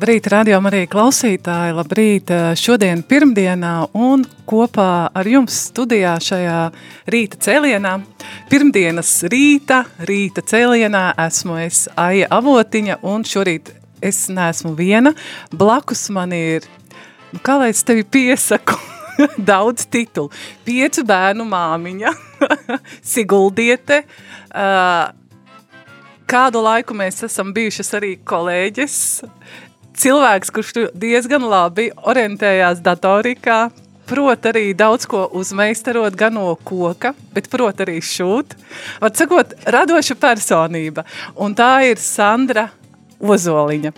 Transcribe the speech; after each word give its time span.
Labrīt, 0.00 0.30
radio 0.32 0.56
arī 0.64 0.86
klausītāji, 0.88 1.74
labrīt 1.76 2.30
šodien 2.56 3.02
pirmdienā 3.04 3.90
un 3.92 4.22
kopā 4.48 5.10
ar 5.12 5.28
jums 5.28 5.58
studijā 5.66 6.14
šajā 6.24 6.54
rīta 7.12 7.36
cēlienā. 7.44 7.92
Pirmdienas 8.48 9.10
rīta, 9.28 9.82
rīta 10.08 10.40
cēlienā 10.40 11.02
esmu 11.26 11.60
es 11.66 11.82
Aija 12.00 12.30
Avotiņa 12.32 12.96
un 13.12 13.28
šorīt 13.28 13.74
es 14.00 14.22
neesmu 14.32 14.72
viena. 14.78 15.12
Blakus 15.52 16.06
man 16.16 16.32
ir, 16.32 16.64
nu 17.34 17.44
kā 17.44 17.60
lai 17.60 17.68
es 17.76 17.84
tevi 17.84 18.08
piesaku, 18.08 18.80
daudz 19.52 19.84
titulu. 19.84 20.32
Piecu 20.64 21.04
bērnu 21.12 21.44
māmiņa, 21.44 22.16
Siguldiete, 23.12 24.06
uh, 24.48 25.10
kādu 26.24 26.64
laiku 26.64 26.96
mēs 26.96 27.20
esam 27.28 27.52
bijušas 27.52 27.98
arī 28.00 28.16
kolēģis, 28.24 28.96
cilvēks, 29.98 30.52
kurš 30.54 30.72
diezgan 30.94 31.44
labi 31.48 31.90
orientējās 32.10 32.82
datorikā, 32.84 33.60
prot 34.10 34.46
arī 34.50 34.70
daudz 34.74 35.06
ko 35.10 35.26
uzmeistarot 35.38 36.16
gan 36.18 36.34
no 36.34 36.54
koka, 36.66 37.14
bet 37.34 37.50
prot 37.50 37.82
arī 37.84 38.00
šūt. 38.02 38.56
Var 39.02 39.14
sakot, 39.14 39.54
radoša 39.70 40.18
personība. 40.18 41.06
Un 41.38 41.54
tā 41.54 41.72
ir 41.90 42.02
Sandra 42.02 42.68
Ozoliņa. 43.20 43.94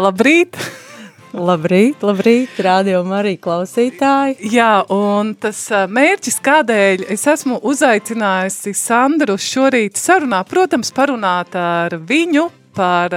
Labrīt! 0.00 0.56
Labrīt, 1.30 2.00
labrīt, 2.02 2.56
rādījumā 2.58 3.20
arī 3.20 3.36
klausītāji. 3.38 4.48
Jā, 4.50 4.80
un 4.90 5.36
tas 5.38 5.60
mērķis, 5.70 6.40
kādēļ 6.42 7.04
es 7.14 7.22
esmu 7.30 7.60
uzaicinājusi 7.70 8.74
Sandru 8.74 9.36
šorīt 9.38 10.00
sarunā, 10.00 10.42
protams, 10.50 10.90
parunāt 10.96 11.54
ar 11.54 11.94
viņu 12.02 12.48
par 12.74 13.14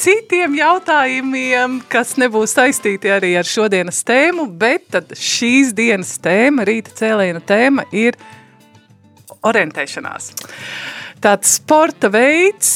citiem 0.00 0.54
jautājumiem, 0.56 1.80
kas 1.90 2.14
nebūs 2.20 2.54
saistīti 2.56 3.10
arī 3.12 3.34
ar 3.40 3.48
šodienas 3.48 4.00
tēmu, 4.06 4.46
bet 4.60 4.88
tad 4.94 5.12
šīs 5.16 5.74
dienas 5.76 6.14
tēma, 6.22 6.64
rīta 6.68 6.94
cēliena 6.96 7.42
tēma 7.44 7.84
ir 7.92 8.16
orientēšanās. 9.46 10.32
Tāds 11.20 11.52
sporta 11.58 12.08
veids, 12.12 12.70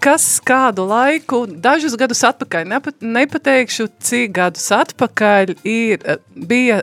kas 0.00 0.26
kādu 0.48 0.86
laiku, 0.88 1.42
dažus 1.44 1.96
gadus 2.00 2.24
atpakaļ, 2.24 2.64
nepat, 2.70 2.96
nepateikšu, 3.04 3.90
cik 4.00 4.32
gadus 4.38 4.70
atpakaļ 4.72 5.52
ir, 5.68 6.08
bija, 6.48 6.80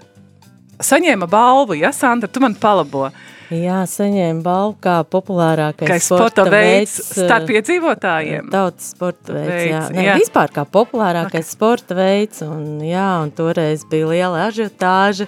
saņēma 0.86 1.26
balvu, 1.30 1.80
ja, 1.82 1.90
Sandra, 1.96 2.30
tu 2.30 2.44
man 2.46 2.54
palabo, 2.62 3.08
uh, 3.10 3.39
Jā, 3.50 3.80
saņēma 3.90 4.44
balvu 4.46 4.76
kā 4.84 5.00
populārākais 5.10 6.06
sporta, 6.06 6.44
sporta 6.46 6.54
veids, 6.54 6.94
veids 7.00 7.24
starp 7.26 7.50
iedzīvotājiem. 7.50 8.50
Tautas 8.54 8.92
sporta 8.94 9.34
veids, 9.34 9.50
veids 9.50 9.72
jā. 9.72 9.80
Ne, 9.96 10.04
jā. 10.06 10.18
Vispār 10.22 10.54
kā 10.54 10.66
populārākais 10.70 11.48
okay. 11.48 11.56
sporta 11.56 11.98
veids, 11.98 12.44
un 12.46 12.84
jā, 12.86 13.08
un 13.24 13.32
toreiz 13.34 13.88
bija 13.90 14.10
liela 14.12 14.44
ažiotāža. 14.52 15.26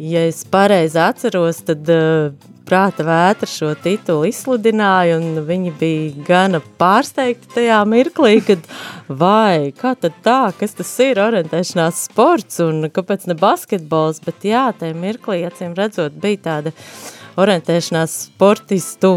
Ja 0.00 0.24
es 0.26 0.40
pareizi 0.48 0.98
atceros, 0.98 1.60
tad 1.68 1.86
uh, 1.92 2.32
prāta 2.66 3.06
vētra 3.06 3.46
šo 3.46 3.70
titulu 3.78 4.26
izsludināja, 4.26 5.20
un 5.20 5.44
viņi 5.46 5.74
bija 5.78 6.24
gana 6.26 6.62
pārsteigti 6.82 7.52
tajā 7.54 7.78
mirklī, 7.86 8.40
kad 8.48 8.66
vai, 9.06 9.70
kā 9.78 9.94
tad 10.00 10.18
tā, 10.26 10.40
kas 10.58 10.74
tas 10.80 10.90
ir 11.06 11.22
orientēšanās 11.22 12.02
sports, 12.08 12.58
un 12.64 12.90
kāpēc 12.90 13.30
ne 13.30 13.38
basketbols, 13.38 14.18
bet 14.26 14.50
jā, 14.50 14.66
tajā 14.82 14.98
mirklī, 14.98 15.44
acīm 15.46 15.78
redzot, 15.78 16.16
bija 16.18 16.46
tāda 16.48 16.74
uh, 16.74 17.16
orientēšanās 17.40 18.16
sportistu 18.28 19.16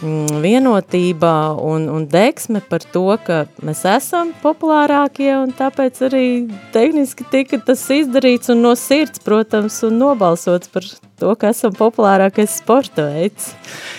mm, 0.00 0.40
vienotība 0.44 1.32
un, 1.62 1.88
un 1.92 2.06
deksme 2.10 2.62
par 2.68 2.84
to, 2.92 3.06
ka 3.26 3.44
mēs 3.64 3.84
esam 3.90 4.32
populārākie 4.42 5.32
un 5.38 5.54
tāpēc 5.56 6.02
arī 6.08 6.26
tehniski 6.74 7.26
tika 7.32 7.60
tas 7.66 7.84
izdarīts 7.92 8.52
un 8.52 8.62
no 8.66 8.74
sirds, 8.78 9.22
protams, 9.24 9.80
un 9.86 9.98
nobalsots 10.02 10.72
par 10.72 10.86
to, 11.20 11.32
ka 11.38 11.52
esam 11.54 11.74
populārākais 11.76 12.60
sporta 12.60 13.08
veids. 13.14 13.52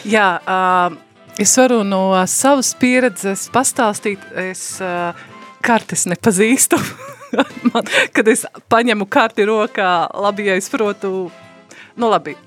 Jā, 0.08 0.30
uh, 0.46 0.98
es 1.42 1.56
varu 1.60 1.84
no 1.88 2.10
savas 2.30 2.74
pieredzes 2.78 3.48
pastāstīt, 3.54 4.24
es 4.38 4.70
uh, 4.84 5.12
kartes 5.66 6.08
nepazīstu. 6.10 6.80
Man, 7.74 7.88
kad 8.16 8.28
es 8.32 8.46
paņemu 8.72 9.08
karti 9.12 9.48
rokā, 9.48 9.92
labi, 10.16 10.48
ja 10.48 10.58
es 10.60 10.70
protu, 10.72 11.28
nu 12.00 12.12
labi, 12.12 12.38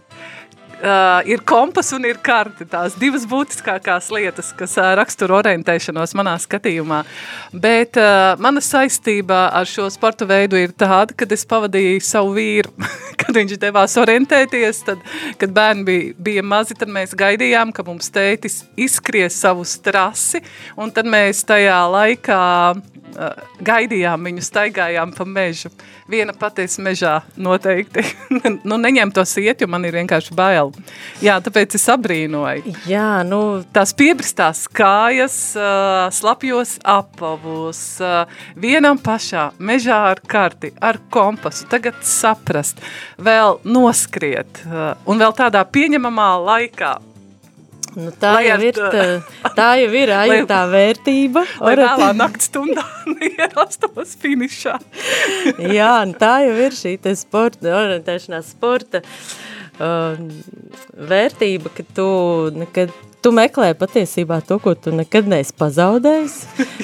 Uh, 0.81 1.21
ir 1.29 1.43
kompas 1.45 1.91
un 1.93 2.07
ir 2.09 2.17
karte, 2.25 2.65
tās 2.65 2.95
divas 2.97 3.27
būtiskākās 3.29 4.07
lietas, 4.15 4.49
kas 4.57 4.79
uh, 4.81 4.95
raksturo 4.97 5.37
orientēšanos 5.37 6.15
manā 6.17 6.39
skatījumā. 6.41 7.03
Bet 7.53 7.99
uh, 8.01 8.33
mana 8.41 8.63
saistība 8.65 9.43
ar 9.53 9.69
šo 9.69 9.91
sporta 9.93 10.25
veidu 10.25 10.57
ir 10.57 10.73
tāda, 10.73 11.13
kad 11.13 11.33
es 11.37 11.45
pavadīju 11.51 12.01
savu 12.07 12.33
vīru, 12.39 12.73
kad 13.21 13.37
viņš 13.37 13.61
devās 13.61 13.99
orientēties, 14.01 14.81
tad, 14.87 15.05
kad 15.43 15.53
bērni 15.53 15.85
bija, 15.85 16.15
bija 16.17 16.47
mazi, 16.49 16.79
tad 16.81 16.89
mēs 16.89 17.13
gaidījām, 17.13 17.75
ka 17.77 17.85
mums 17.85 18.09
tētis 18.15 18.63
izskries 18.81 19.37
savu 19.37 19.69
strasi, 19.69 20.41
un 20.81 20.97
tad 20.97 21.05
mēs 21.13 21.45
tajā 21.45 21.83
laikā 21.93 22.41
gaidījām 23.65 24.29
viņu, 24.29 24.45
staigājām 24.45 25.15
pa 25.17 25.27
mežu. 25.29 25.71
Viena 26.11 26.35
patiesa 26.37 26.83
mežā 26.85 27.15
noteikti. 27.39 28.05
nu, 28.69 28.79
neņem 28.81 29.13
to 29.15 29.25
iet, 29.43 29.63
jo 29.63 29.69
man 29.71 29.85
ir 29.89 29.97
vienkārši 29.99 30.35
bail. 30.37 30.73
Jā, 31.25 31.39
tāpēc 31.45 31.77
es 31.79 31.89
abrīnoju. 31.93 32.77
Jā, 32.91 33.23
nu... 33.27 33.41
Tās 33.71 33.93
piebristās 33.97 34.65
kājas, 34.67 35.35
slapjos 36.17 36.77
apavos, 36.87 37.81
uh, 38.03 38.31
vienam 38.59 38.99
pašā, 39.01 39.51
mežā 39.59 39.99
ar 40.11 40.23
karti, 40.27 40.73
ar 40.81 40.99
kompasu, 41.13 41.67
tagad 41.71 41.99
saprast, 42.07 42.81
vēl 43.21 43.61
noskriet, 43.65 44.63
un 45.07 45.21
vēl 45.21 45.35
tādā 45.37 45.63
pieņemamā 45.69 46.31
laikā, 46.47 46.95
Nu, 47.99 48.13
tā, 48.15 48.37
jau 48.45 48.57
ir, 48.63 48.77
tā, 48.77 49.51
tā 49.57 49.69
jau 49.81 49.91
ir 49.97 50.13
tā 50.53 50.63
vērtība. 50.71 51.45
Lai 51.65 51.75
vēlā 51.81 52.11
nakts 52.19 52.51
stundā 52.51 52.87
ierastos 53.31 54.17
finišā. 54.21 54.79
Jā, 55.79 55.93
nu, 56.07 56.17
tā 56.21 56.41
jau 56.47 56.57
ir 56.69 56.77
šī 56.77 56.97
sporta, 57.19 57.75
orientēšanās 57.83 58.51
sporta 58.55 59.03
uh, 59.03 60.19
vērtība, 61.11 61.73
ka 61.75 61.87
tu 61.97 62.11
nekad 62.55 62.95
tu 63.21 63.33
meklē 63.37 63.73
patiesībā 63.77 64.41
to, 64.49 64.57
ko 64.63 64.75
tu 64.79 64.93
nekad 64.97 65.29
neesi 65.29 65.55
pazaudējis. 65.59 66.37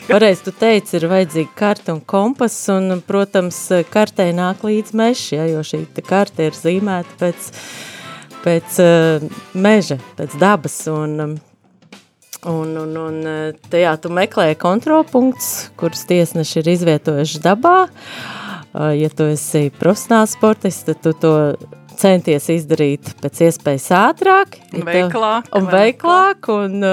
Pareiz 0.08 0.42
tu 0.44 0.52
teici, 0.52 0.98
ir 0.98 1.08
vajadzīga 1.10 1.52
karta 1.56 1.94
un 1.96 2.02
kompas, 2.04 2.56
un, 2.72 3.00
protams, 3.06 3.58
kartē 3.92 4.28
nāk 4.36 4.64
līdz 4.66 4.92
mežs, 4.96 5.30
ja, 5.36 5.46
jo 5.48 5.64
šī 5.64 5.86
karte 6.04 6.50
ir 6.50 6.56
zīmēta 6.56 7.16
pēc, 7.20 7.50
pēc 8.46 8.78
uh, 8.82 9.24
meža, 9.58 9.98
pēc 10.18 10.36
dabas, 10.40 10.78
un, 10.92 11.16
um, 11.24 11.32
un, 12.52 12.76
un, 12.84 12.92
un 13.02 13.16
tajā 13.72 13.96
tu 14.02 14.12
meklē 14.14 14.52
kontrolpunkts, 14.60 15.72
kurus 15.80 16.06
tiesneši 16.08 16.62
ir 16.62 16.70
izvietojuši 16.76 17.42
dabā. 17.44 17.78
Uh, 18.76 18.92
ja 18.94 19.10
tu 19.10 19.26
esi 19.32 19.66
profesionāls 19.74 20.36
sportists, 20.38 20.86
tad 20.86 21.02
tu 21.02 21.12
to 21.18 21.34
centies 21.96 22.46
izdarīt 22.52 23.14
pēc 23.22 23.42
iespējas 23.48 23.90
ātrāk. 23.98 24.60
Un 24.76 24.86
veiklāk. 24.86 25.52
Un 25.56 25.68
veiklāk, 25.72 26.50
un 26.52 26.88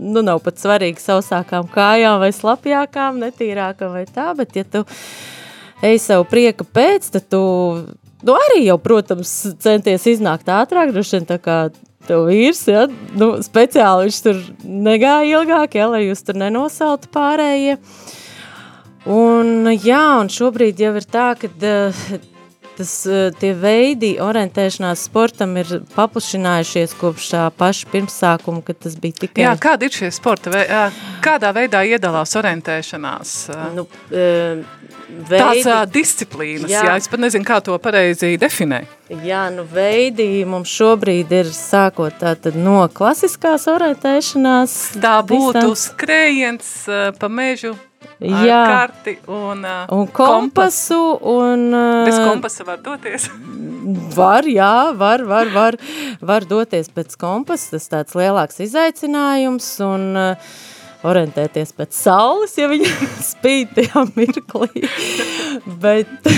nu 0.00 0.22
nav 0.24 0.40
pat 0.44 0.60
svarīgi 0.60 1.02
sausākām 1.02 1.68
kājām 1.72 2.20
vai 2.22 2.30
slapjākām, 2.34 3.20
netīrākām 3.24 3.94
vai 3.98 4.06
tā, 4.08 4.30
bet 4.38 4.56
ja 4.56 4.64
tu 4.64 4.84
ej 5.84 6.00
savu 6.02 6.26
prieka 6.28 6.64
pēc, 6.64 7.10
tad 7.16 7.28
tu, 7.32 7.42
nu 8.26 8.36
arī 8.36 8.64
jau, 8.66 8.78
protams, 8.82 9.32
centies 9.62 10.06
iznākt 10.14 10.50
ātrāk, 10.52 10.92
droši 10.94 11.18
vien 11.18 11.28
tā 11.28 11.38
kā 11.42 11.60
tev 12.08 12.26
vīrs, 12.30 12.64
ja, 12.70 12.86
nu, 13.18 13.32
speciāli 13.44 14.08
viņš 14.08 14.22
tur 14.24 14.40
negāja 14.64 15.40
ilgāk, 15.40 15.76
ja, 15.78 15.90
lai 15.92 16.06
jūs 16.06 16.24
tur 16.26 16.40
nenosaltu 16.40 17.10
pārējie. 17.14 17.76
Un, 19.10 19.70
jā, 19.80 20.02
un 20.20 20.28
šobrīd 20.32 20.80
jau 20.82 20.92
ir 20.98 21.06
tā, 21.08 21.30
ka 21.40 21.48
tas, 22.80 22.92
tie 23.40 23.52
veidi 23.56 24.10
orientēšanās 24.22 25.06
sportam 25.08 25.56
ir 25.60 25.72
paplašinājušies 25.94 26.96
kopš 27.00 27.30
tā 27.34 27.46
paša 27.56 27.88
pirmsākuma, 27.92 28.64
kad 28.66 28.80
tas 28.84 28.96
bija 29.00 29.24
tikai... 29.24 29.44
Jā, 29.44 29.54
kādi 29.60 29.88
ir 29.88 29.96
šie 29.96 30.12
sporta? 30.14 30.52
Kādā 31.24 31.52
veidā 31.56 31.82
iedalās 31.88 32.36
orientēšanās? 32.40 33.34
Nu, 33.76 33.86
veidi. 35.28 35.62
Tās 35.64 35.68
uh, 35.68 35.82
disciplīnas, 35.90 36.70
jā. 36.70 36.84
jā, 36.88 36.96
es 37.00 37.10
pat 37.10 37.22
nezinu, 37.22 37.46
kā 37.46 37.60
to 37.64 37.76
pareizi 37.82 38.34
definē. 38.40 38.82
Jā, 39.26 39.48
nu 39.54 39.64
veidi 39.66 40.44
mums 40.48 40.70
šobrīd 40.70 41.32
ir 41.34 41.50
sākot 41.54 42.20
tātad 42.20 42.58
no 42.58 42.84
klasiskās 42.94 43.66
orientēšanās. 43.70 44.76
Tā 45.02 45.18
būtu 45.26 45.58
distance. 45.58 45.90
skrējiens 45.90 46.74
uh, 46.88 47.06
pa 47.18 47.30
mežu 47.32 47.74
jā. 48.20 48.60
karti 48.68 49.16
un, 49.26 49.64
uh, 49.64 49.84
un 49.94 50.08
kompasu. 50.14 51.00
Un, 51.20 51.68
uh, 51.74 52.06
Bez 52.08 52.20
kompasa 52.22 52.66
var 52.68 52.82
doties? 52.84 53.28
var, 54.20 54.48
jā, 54.48 54.74
var, 54.96 55.24
var, 55.26 55.52
var, 55.54 55.78
var 56.20 56.48
doties 56.48 56.90
pēc 56.94 57.16
kompasa, 57.20 57.76
tas 57.76 57.88
tāds 57.92 58.18
lielāks 58.18 58.60
izaicinājums 58.66 59.72
un 59.86 60.10
uh, 60.18 60.52
orientēties 61.06 61.72
pēc 61.76 61.96
saules, 61.96 62.56
ja 62.58 62.68
viņa 62.70 62.90
spīd 63.32 63.74
tajā 63.76 64.04
mirklī. 64.16 64.84
bet, 65.82 66.30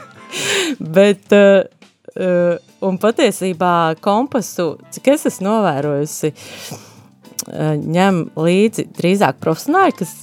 bet 0.98 1.36
uh, 1.36 2.58
un 2.86 3.00
patiesībā 3.00 3.74
kompasu, 4.04 4.72
cik 4.94 5.12
es 5.14 5.26
esmu 5.30 5.48
novērojusi, 5.48 6.32
uh, 6.34 7.74
ņem 7.80 8.22
līdzi 8.40 8.88
drīzāk 8.96 9.40
profesionāļi, 9.42 9.98
kas 10.00 10.14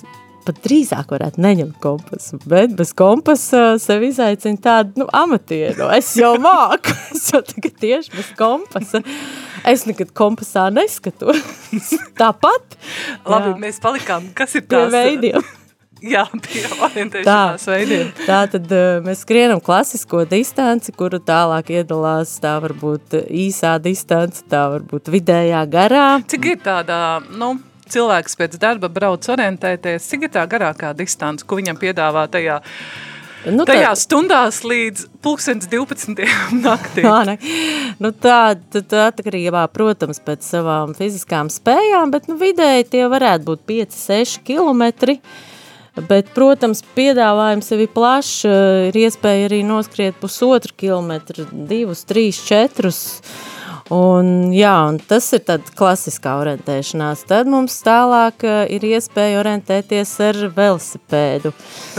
pat 0.47 0.61
drīzāk 0.63 1.11
varētu 1.13 1.43
neņemt 1.43 1.77
kompasu, 1.83 2.39
bet 2.49 2.73
bez 2.77 2.93
kompasa 2.97 3.75
sev 3.81 4.05
izaicina 4.07 4.61
tādu, 4.63 5.03
nu, 5.03 5.09
amatieru. 5.15 5.89
Es 5.97 6.13
jau 6.19 6.33
māku, 6.41 6.95
es 7.15 7.29
jau 7.33 7.43
tagad 7.45 7.77
tieši 7.83 8.15
bez 8.15 8.33
kompasa. 8.39 9.03
Es 9.67 9.85
nekad 9.89 10.13
kompasā 10.15 10.67
neskatos. 10.73 11.43
Tāpat. 12.19 12.77
Labi, 13.27 13.53
jā. 13.53 13.61
mēs 13.67 13.79
palikām, 13.83 14.31
kas 14.37 14.55
ir 14.59 14.67
tās? 14.67 14.91
Pie 14.91 14.93
veidiem. 14.95 15.47
Jā, 15.97 16.27
pie 16.45 16.61
orientēšanās 16.85 17.63
tā, 17.65 17.71
veidiem. 17.73 18.09
Tā 18.27 18.41
tad 18.51 18.69
uh, 18.69 18.99
mēs 19.01 19.23
skrienam 19.25 19.57
klasisko 19.65 20.27
distanci, 20.29 20.93
kuru 20.93 21.17
tālāk 21.25 21.71
iedalās, 21.73 22.35
tā 22.43 22.53
var 22.61 22.75
būt 22.77 23.15
īsā 23.25 23.73
distance, 23.81 24.43
tā 24.45 24.67
var 24.75 24.85
būt 24.85 25.09
vidējā 25.09 25.63
garā. 25.73 26.05
Cik 26.29 26.45
ir 26.51 26.61
tāda, 26.61 26.99
nu, 27.33 27.55
cilvēks 27.93 28.39
pēc 28.39 28.57
darba 28.61 28.89
brauc 28.93 29.27
orientēties, 29.33 30.07
cik 30.11 30.27
ir 30.27 30.33
tā 30.37 30.47
garākā 30.49 30.93
distance, 30.97 31.45
ko 31.47 31.59
viņam 31.61 31.79
piedāvā 31.81 32.27
tajā 32.31 32.61
Nu, 33.45 33.63
Tajā 33.67 33.91
tā... 33.93 33.97
stundās 33.99 34.59
līdz 34.67 35.05
pulkstens 35.23 35.69
12. 35.71 36.19
naktī. 36.65 37.03
Ne. 37.27 37.37
Nu, 38.01 38.11
tā, 38.11 38.57
tā 38.75 39.07
atkarībā, 39.11 39.63
protams, 39.73 40.19
pēc 40.23 40.47
savām 40.47 40.95
fiziskām 40.97 41.51
spējām, 41.53 42.11
bet 42.11 42.27
nu, 42.31 42.37
vidēji 42.41 42.89
tie 42.95 43.05
varētu 43.11 43.47
būt 43.47 43.63
5-6 43.69 44.41
kilometri. 44.47 45.19
Bet, 45.97 46.27
protams, 46.35 46.83
piedāvājums 46.93 47.71
sevi 47.71 47.87
plašs, 47.89 48.43
ir 48.91 48.97
iespēja 49.01 49.47
arī 49.47 49.63
noskriet 49.65 50.19
pusotru 50.21 50.75
kilometru, 50.77 51.47
divus, 51.69 52.03
trīs, 52.05 52.43
četrus. 52.45 52.99
Un, 53.93 54.51
jā, 54.51 54.73
un 54.89 54.97
tas 54.99 55.29
ir 55.31 55.45
tad 55.47 55.69
klasiskā 55.77 56.33
orientēšanās. 56.41 57.23
Tad 57.29 57.47
mums 57.47 57.77
tālāk 57.85 58.43
uh, 58.43 58.65
ir 58.67 58.83
iespēja 58.83 59.39
orientēties 59.39 60.11
ar 60.27 60.39
velosipēdu. 60.57 61.53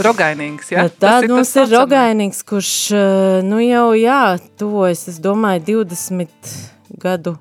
Rogainīgs, 0.05 0.75
jā? 0.75 0.85
Tad 1.00 1.25
ir 1.25 1.32
mums 1.32 1.55
ir 1.56 1.73
rogainīgs, 1.73 2.43
kurš, 2.49 2.73
uh, 2.93 3.38
nu 3.46 3.62
jau, 3.64 3.87
jā, 3.96 4.37
tuvojas, 4.61 5.06
es 5.14 5.20
domāju, 5.25 5.64
20 5.70 6.52
gadu 7.00 7.38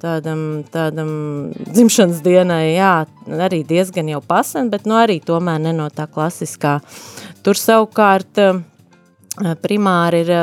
tādam, 0.00 0.64
tādam 0.72 1.14
dzimšanas 1.68 2.24
dienai, 2.24 2.74
jā, 2.78 2.96
arī 3.36 3.62
diezgan 3.68 4.08
jau 4.08 4.24
pasen, 4.24 4.72
bet 4.72 4.88
nu 4.88 4.96
arī 4.96 5.20
tomēr 5.24 5.60
ne 5.60 5.76
no 5.76 5.92
tā 5.92 6.08
klasiskā. 6.08 6.78
Tur 7.44 7.60
savukārt 7.60 8.40
primāri 9.64 10.20
ir 10.24 10.36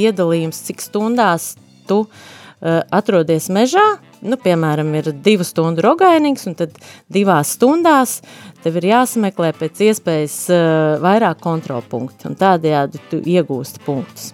iedalījums, 0.00 0.66
cik 0.68 0.84
stundās 0.84 1.54
tu 1.88 2.02
uh, 2.04 2.08
Eh, 2.08 2.36
atrodies 2.60 3.48
mežā, 3.54 3.84
nu, 4.26 4.38
piemēram, 4.40 4.90
ir 4.98 5.12
divu 5.22 5.46
stundu 5.46 5.84
rogainīgs, 5.84 6.48
un 6.50 6.56
tad 6.58 6.74
divās 7.12 7.54
stundās 7.54 8.18
tev 8.64 8.80
ir 8.80 8.88
jāsameklē 8.90 9.52
pēc 9.58 9.84
iespējas 9.88 10.38
uh, 10.50 10.96
vairāk 11.04 11.38
kontrolpunktu, 11.44 12.30
un 12.30 12.38
tādējādi 12.38 13.02
tu 13.12 13.22
iegūsti 13.22 13.84
punktus. 13.86 14.32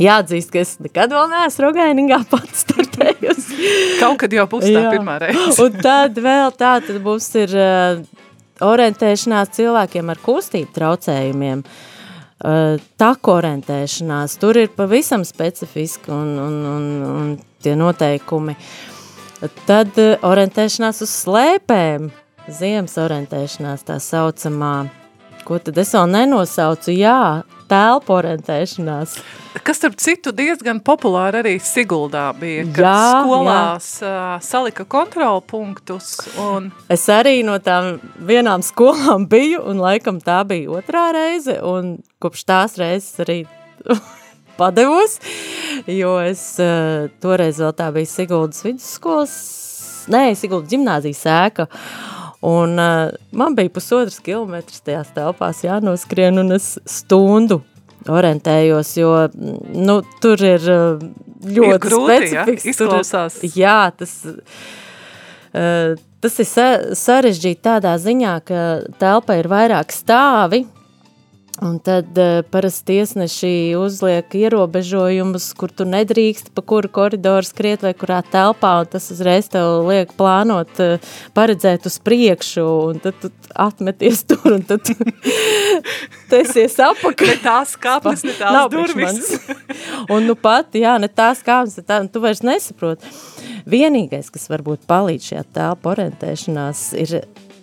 Jāatzīst, 0.00 0.48
ka 0.54 0.62
es 0.62 0.72
nekad 0.80 1.12
vēl 1.12 1.28
neesmu 1.28 1.66
rogainīgā 1.66 2.22
pats 2.30 2.64
startējusi. 2.64 3.60
Kaut 4.00 4.16
kad 4.22 4.32
jau 4.32 4.46
būs 4.48 4.64
tā 4.64 4.86
pirmā 4.94 5.18
reize. 5.20 5.58
un 5.60 5.76
tad 5.82 6.16
vēl 6.16 6.56
tā, 6.56 6.78
tad 6.86 6.96
mums 7.04 7.28
ir 7.36 7.52
uh, 7.58 8.00
orientēšanās 8.64 9.52
cilvēkiem 9.58 10.12
ar 10.14 10.24
kustību 10.24 10.72
traucējumiem. 10.78 11.66
Uh, 11.66 11.86
Eh, 12.40 12.80
taku 12.96 13.34
orientēšanās, 13.34 14.38
tur 14.40 14.56
ir 14.56 14.70
pavisam 14.72 15.26
specifiski 15.28 16.08
un, 16.14 16.30
un, 16.40 16.54
un, 16.70 16.86
un 17.04 17.34
tie 17.60 17.74
noteikumi. 17.76 18.54
Tad 19.68 19.98
eh, 20.00 20.14
orientēšanās 20.24 21.02
uz 21.04 21.12
slēpēm, 21.26 22.08
ziemas 22.48 22.96
orientēšanās 23.02 23.84
tā 23.84 23.98
saucamā, 24.00 24.72
ko 25.44 25.60
tad 25.60 25.82
es 25.84 25.92
vēl 25.92 26.08
nenosaucu, 26.14 26.94
jā, 26.96 27.42
telpu 27.70 28.16
orientēšanās. 28.18 29.16
Kas, 29.64 29.80
starp 29.80 29.96
citu, 30.02 30.32
diezgan 30.36 30.78
populāri 30.84 31.40
arī 31.40 31.54
Siguldā 31.62 32.28
bija, 32.38 32.64
kad 32.70 32.84
jā, 32.84 32.98
skolās 33.24 33.88
jā. 34.02 34.20
salika 34.46 34.86
kontrolpunktus. 34.90 36.12
Un... 36.42 36.70
Es 36.90 37.06
arī 37.10 37.40
no 37.46 37.58
tām 37.62 37.98
vienām 38.26 38.64
skolām 38.66 39.26
biju, 39.32 39.62
un 39.70 39.82
laikam 39.82 40.20
tā 40.22 40.42
bija 40.48 40.70
otrā 40.80 41.10
reize, 41.16 41.58
un 41.66 41.96
kopš 42.22 42.46
tās 42.46 42.78
reizes 42.80 43.22
arī 43.24 43.40
padevos, 44.60 45.18
jo 45.88 46.16
es 46.22 46.44
toreiz 47.22 47.60
vēl 47.62 47.74
tā 47.78 47.90
bija 47.94 48.10
Siguldas 48.10 48.64
vidusskolas, 48.66 49.36
nē, 50.12 50.24
Siguldas 50.38 50.70
ģimnāzijas 50.70 51.26
ēka, 51.32 51.66
Un 52.40 52.78
uh, 52.80 53.10
man 53.36 53.56
bija 53.56 53.72
pusotras 53.72 54.16
kilometras 54.24 54.80
tajās 54.80 55.10
telpās 55.16 55.60
jānoskrien, 55.64 56.40
un 56.40 56.56
es 56.56 56.78
stundu 56.88 57.60
orientējos, 58.08 58.94
jo 58.96 59.10
nu, 59.76 59.98
tur 60.24 60.40
ir 60.40 60.64
ļoti 60.64 61.74
ir 61.74 61.82
grūti, 61.84 62.16
specifisks. 62.30 62.64
Ja? 62.64 62.72
Izklausās. 62.72 63.36
Tur, 63.42 63.58
jā, 63.60 63.78
tas, 63.92 64.14
uh, 65.52 66.00
tas 66.24 66.40
ir 66.40 66.50
sarežģīti 66.96 67.60
tādā 67.68 67.92
ziņā, 68.00 68.34
ka 68.48 68.64
telpa 69.02 69.36
ir 69.40 69.50
vairāk 69.52 69.92
stāvi, 69.92 70.64
Un 71.58 71.78
tad 71.82 72.16
uh, 72.16 72.40
parasti 72.50 72.86
tiesneši 72.94 73.74
uzliek 73.76 74.32
ierobežojumus, 74.38 75.50
kur 75.58 75.72
tu 75.74 75.84
nedrīkst 75.84 76.52
pa 76.56 76.62
kuru 76.64 76.88
koridoru 76.88 77.44
skriet 77.44 77.82
vai 77.84 77.90
kurā 77.98 78.22
telpā, 78.24 78.70
un 78.80 78.88
tas 78.88 79.10
uzreiz 79.12 79.50
tev 79.52 79.82
liek 79.88 80.14
plānot, 80.16 80.70
uh, 80.80 81.10
paredzēt 81.36 81.84
uz 81.90 81.98
priekšu, 82.06 82.64
un 82.92 83.02
tad 83.02 83.18
tu 83.20 83.28
atmeties 83.52 84.22
tur, 84.30 84.54
un 84.54 84.64
tad 84.70 84.86
tu 84.88 84.94
tesies 86.32 86.78
apakaļ. 86.86 87.34
Ne 87.34 87.36
tās 87.44 87.74
kāpnes, 87.82 88.24
ne 88.24 88.38
tās 88.38 88.56
Nav 88.56 88.72
durvis. 88.72 89.34
un 90.08 90.30
nu 90.30 90.38
pat, 90.38 90.72
jā, 90.78 90.96
ne 91.02 91.12
tās 91.12 91.44
kāpnes, 91.44 91.76
ne 91.82 91.86
tā, 91.90 92.00
tu 92.08 92.24
vairs 92.24 92.40
nesaproti. 92.46 93.12
Vienīgais, 93.68 94.32
kas 94.32 94.48
varbūt 94.48 94.88
palīdz 94.88 95.28
šajā 95.34 95.44
telpa 95.58 95.92
orientēšanās, 95.92 96.88
ir, 97.04 97.18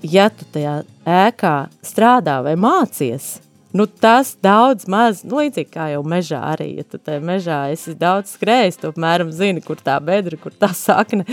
ja 0.05 0.29
tu 0.29 0.45
tajā 0.53 0.83
ēkā 1.07 1.57
strādā 1.81 2.43
vai 2.45 2.53
mācies, 2.59 3.37
Nu, 3.75 3.85
tas 3.85 4.35
daudz 4.43 4.87
maz, 4.87 5.23
nu, 5.27 5.41
līdzīgi 5.41 5.71
kā 5.73 5.89
jau 5.91 6.03
mežā 6.07 6.39
arī, 6.53 6.69
ja 6.79 6.85
tu 6.87 6.99
tajā 7.03 7.19
mežā 7.23 7.57
esi 7.73 7.95
daudz 7.99 8.37
skrējis, 8.37 8.79
tu 8.79 8.91
apmēram 8.93 9.33
zini, 9.35 9.63
kur 9.63 9.79
tā 9.83 9.97
bedra, 10.03 10.39
kur 10.39 10.55
tā 10.55 10.69
sakne, 10.77 11.25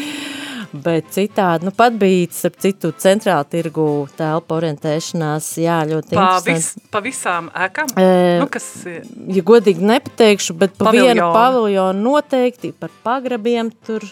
bet 0.74 1.12
citādi, 1.14 1.68
nu, 1.68 1.72
pat 1.76 1.94
bija, 2.00 2.26
starp 2.34 2.58
citu, 2.64 2.90
centrāla 2.98 3.46
tirgu 3.46 3.86
telpa 4.18 4.58
orientēšanās, 4.58 5.52
jā, 5.62 5.78
ļoti 5.92 6.18
pa 6.18 6.28
vis, 6.48 6.72
pa 6.90 7.04
visām 7.04 7.52
ēkām? 7.54 7.94
E, 8.02 8.08
nu, 8.42 8.50
kas... 8.50 8.66
Ja 9.30 9.46
godīgi 9.46 9.86
nepateikšu, 9.86 10.58
bet 10.58 10.74
pa 10.74 10.90
paviljonu. 10.90 11.14
vienu 11.14 11.30
paviljonu 11.36 12.08
noteikti, 12.08 12.74
par 12.74 12.90
pagrabiem 13.06 13.70
tur, 13.86 14.02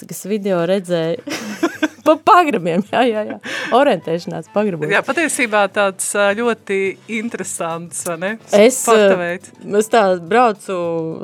cik 0.00 0.16
es 0.16 0.24
video 0.32 0.64
redzēju, 0.70 1.36
pa 2.04 2.16
pagrabiem, 2.30 2.84
jā, 2.92 3.04
jā, 3.08 3.24
jā. 3.32 3.38
Orientēšanās 3.76 4.50
pagrabos. 4.54 4.90
Jā, 4.92 5.02
patiesībā 5.06 5.64
tāds 5.74 6.10
ļoti 6.38 6.80
interesants, 7.18 8.04
vai 8.08 8.18
ne? 8.22 8.32
Es, 8.52 8.82
es 8.88 9.92
tā 9.92 10.04
braucu 10.20 10.76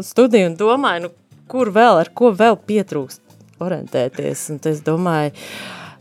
studiju 0.06 0.52
un 0.52 0.56
domāju, 0.60 1.08
nu, 1.08 1.12
kur 1.50 1.72
vēl, 1.74 2.00
ar 2.04 2.12
ko 2.14 2.32
vēl 2.36 2.58
pietrūkst 2.68 3.60
orientēties. 3.60 4.48
Un 4.54 4.64
es 4.70 4.82
domāju, 4.86 5.36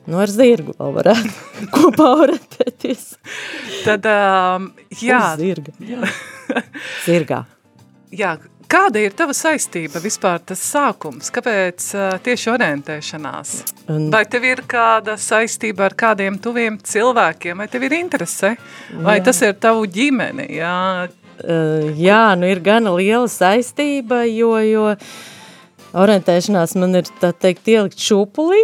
Nu, 0.10 0.18
ar 0.18 0.32
zirgu 0.32 0.74
vēl 0.74 0.94
varētu 0.96 1.68
kopā 1.76 2.08
orientēties. 2.24 3.12
Tad, 3.86 4.08
um, 4.10 4.72
jā. 5.04 5.20
Uz 5.20 5.44
zirga. 5.44 5.74
Zirgā. 7.06 7.44
Jā, 8.16 8.32
kāda 8.70 9.02
ir 9.04 9.16
tava 9.18 9.34
saistība 9.36 10.02
vispār 10.04 10.42
tas 10.52 10.62
sākums? 10.64 11.32
Kāpēc 11.34 11.88
uh, 11.98 12.10
tieši 12.26 12.52
orientēšanās? 12.54 13.54
Un... 13.90 14.10
Vai 14.14 14.24
tev 14.30 14.46
ir 14.50 14.64
kāda 14.70 15.18
saistība 15.20 15.88
ar 15.90 15.96
kādiem 16.00 16.40
tuviem 16.42 16.80
cilvēkiem? 16.82 17.60
Vai 17.64 17.70
tev 17.72 17.88
ir 17.88 17.98
interese? 18.00 18.56
Vai 18.94 19.20
jā. 19.20 19.26
tas 19.30 19.42
ir 19.46 19.56
tavu 19.62 19.88
ģimeni? 19.90 20.50
Jā, 20.60 21.10
uh, 21.10 21.90
jā 21.98 22.24
nu 22.40 22.50
ir 22.50 22.62
gana 22.66 22.94
liela 22.98 23.30
saistība, 23.32 24.24
jo, 24.30 24.54
jo 24.66 24.86
orientēšanās 25.98 26.78
man 26.80 27.02
ir, 27.02 27.10
tā 27.22 27.34
teikt, 27.34 27.68
ielikt 27.74 28.00
šūpulī, 28.06 28.64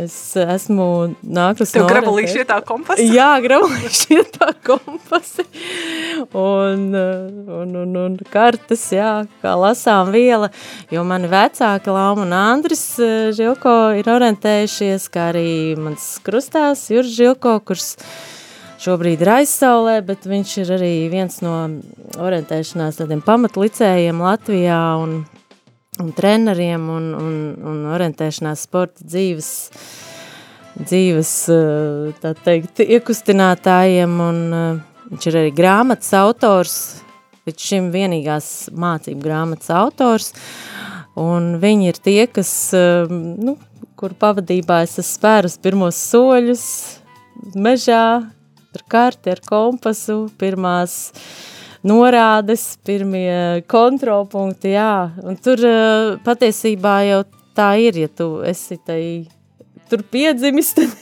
Es 0.00 0.14
esmu 0.34 0.86
nākus 1.22 1.70
no... 1.70 1.84
Tev 1.84 1.86
grabulīši 1.86 2.40
ietā 2.42 2.56
kompasi? 2.66 3.06
Jā, 3.14 3.28
grabulīši 3.44 4.14
ietā 4.18 4.48
kompasi. 4.66 5.44
Un, 6.34 6.88
un, 6.90 7.76
un, 7.78 7.94
un 8.00 8.16
kartes, 8.32 8.88
jā, 8.96 9.12
kā 9.42 9.52
lasām 9.58 10.10
viela, 10.14 10.50
jo 10.90 11.04
mani 11.06 11.30
vecāki 11.30 11.94
Lauma 11.94 12.24
un 12.26 12.34
Andris 12.34 12.82
Žilko 13.38 13.76
ir 14.00 14.10
orientējušies, 14.10 15.06
kā 15.14 15.28
arī 15.30 15.48
mans 15.78 16.16
krustās 16.26 16.88
Juris 16.90 17.14
Žilko, 17.14 17.60
kurš 17.62 17.92
šobrīd 18.82 19.22
ir 19.22 19.30
aizsaulē, 19.38 20.00
bet 20.06 20.26
viņš 20.26 20.56
ir 20.64 20.74
arī 20.74 20.94
viens 21.12 21.38
no 21.44 21.54
orientēšanās 22.18 22.98
tādiem 22.98 23.22
pamatlicējiem 23.24 24.26
Latvijā 24.26 24.82
un 25.04 25.20
un 25.98 26.12
treneriem 26.12 26.88
un, 26.88 27.12
un, 27.14 27.36
un 27.62 27.84
orientēšanās 27.94 28.64
sporta 28.66 29.04
dzīves, 29.06 29.50
dzīves 30.80 31.32
eh, 31.54 32.10
tā 32.22 32.34
teikt, 32.44 32.82
iekustinātājiem. 32.82 34.16
Un 34.24 34.40
eh, 34.58 34.82
viņš 35.12 35.28
ir 35.30 35.38
arī 35.42 35.54
grāmatas 35.54 36.10
autors, 36.18 36.76
līdz 37.46 37.68
šim 37.70 37.92
vienīgās 37.94 38.50
mācību 38.74 39.22
grāmatas 39.22 39.70
autors, 39.74 40.32
un 41.20 41.54
viņi 41.62 41.92
ir 41.92 42.02
tie, 42.02 42.20
kas, 42.26 42.52
eh, 42.74 43.06
nu, 43.10 43.56
kur 43.94 44.16
pavadībā 44.18 44.82
es 44.84 44.98
esmu 44.98 45.10
spērus 45.12 45.58
pirmos 45.62 45.98
soļus. 46.10 46.68
Mežā, 47.54 48.04
ar 48.74 48.82
karti, 48.90 49.30
ar 49.30 49.40
kompasu, 49.44 50.24
pirmās 50.40 50.94
uh, 51.10 51.53
norādes, 51.84 52.64
pirmie 52.86 53.62
kontrolpunkti, 53.70 54.72
jā, 54.74 55.10
un 55.24 55.36
tur 55.40 55.60
uh, 55.68 56.14
patiesībā 56.24 56.96
jau 57.10 57.20
tā 57.56 57.74
ir, 57.82 57.98
ja 58.04 58.10
tu 58.10 58.28
esi 58.46 58.78
tai, 58.80 59.02
tur 59.90 60.04
piedzimis, 60.10 60.72
tad, 60.78 60.96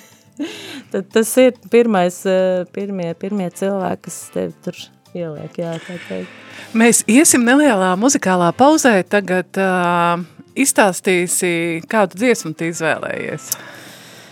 tad 0.92 1.08
tas 1.14 1.32
ir 1.42 1.54
pirmais, 1.72 2.18
uh, 2.26 2.66
pirmie, 2.74 3.12
pirmie 3.18 3.48
cilvēki, 3.54 4.02
kas 4.08 4.20
tevi 4.34 4.54
tur 4.64 4.84
ieliek, 5.14 5.58
jā, 5.62 5.76
tā 5.86 5.98
teikt. 6.08 6.38
Mēs 6.76 7.02
iesim 7.10 7.44
nelielā 7.46 7.92
muzikālā 8.00 8.50
pauzē, 8.56 8.98
tagad 9.08 9.60
uh, 9.60 10.22
izstāstīsi, 10.58 11.82
kādu 11.90 12.20
dziesmu 12.20 12.54
tu 12.56 12.68
izvēlējies. 12.70 13.52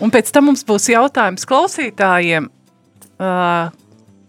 Un 0.01 0.09
pēc 0.13 0.31
tam 0.33 0.49
mums 0.49 0.65
būs 0.65 0.89
jautājums 0.89 1.45
klausītājiem, 1.49 2.49
uh, 3.21 3.69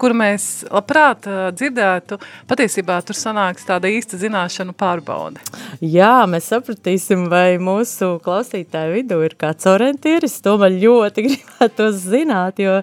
kuru 0.03 0.17
mēs 0.19 0.47
labprāt 0.67 1.27
dzirdētu, 1.55 2.19
patiesībā 2.51 2.99
tur 3.07 3.19
sanāks 3.19 3.67
tāda 3.69 3.91
īsta 3.93 4.19
zināšanu 4.19 4.75
pārbaude. 4.79 5.43
Jā, 5.79 6.25
mēs 6.31 6.51
sapratīsim, 6.51 7.29
vai 7.31 7.61
mūsu 7.63 8.17
klausītāju 8.25 8.97
vidū 8.99 9.21
ir 9.27 9.37
kāds 9.39 9.69
orientieris, 9.71 10.41
to 10.43 10.57
man 10.61 10.79
ļoti 10.83 11.25
gribētu 11.29 11.93
zināt, 11.99 12.63
jo 12.63 12.81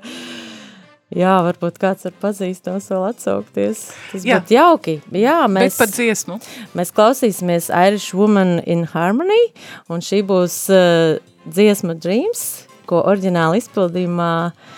Jā, 1.09 1.39
varbūt 1.41 1.79
kāds 1.81 2.05
ar 2.05 2.13
pazīstams 2.21 2.85
vēl 2.91 3.07
atsaukties. 3.07 3.79
Tas 4.11 4.25
Jā. 4.27 4.35
būtu 4.37 4.53
jauki. 4.53 4.93
Jā, 5.17 5.39
mēs, 5.49 5.73
Bet 5.73 5.79
par 5.79 5.89
dziesmu. 5.89 6.35
Mēs 6.77 6.93
klausīsimies 6.93 7.71
Irish 7.73 8.13
Woman 8.13 8.59
in 8.69 8.83
Harmony, 8.91 9.47
un 9.89 10.05
šī 10.05 10.21
būs 10.29 10.59
uh, 10.69 11.17
dziesma 11.49 11.97
Dreams, 11.97 12.43
ko 12.85 13.01
oriģināli 13.09 13.57
izpildījumā 13.63 14.29
uh, 14.51 14.77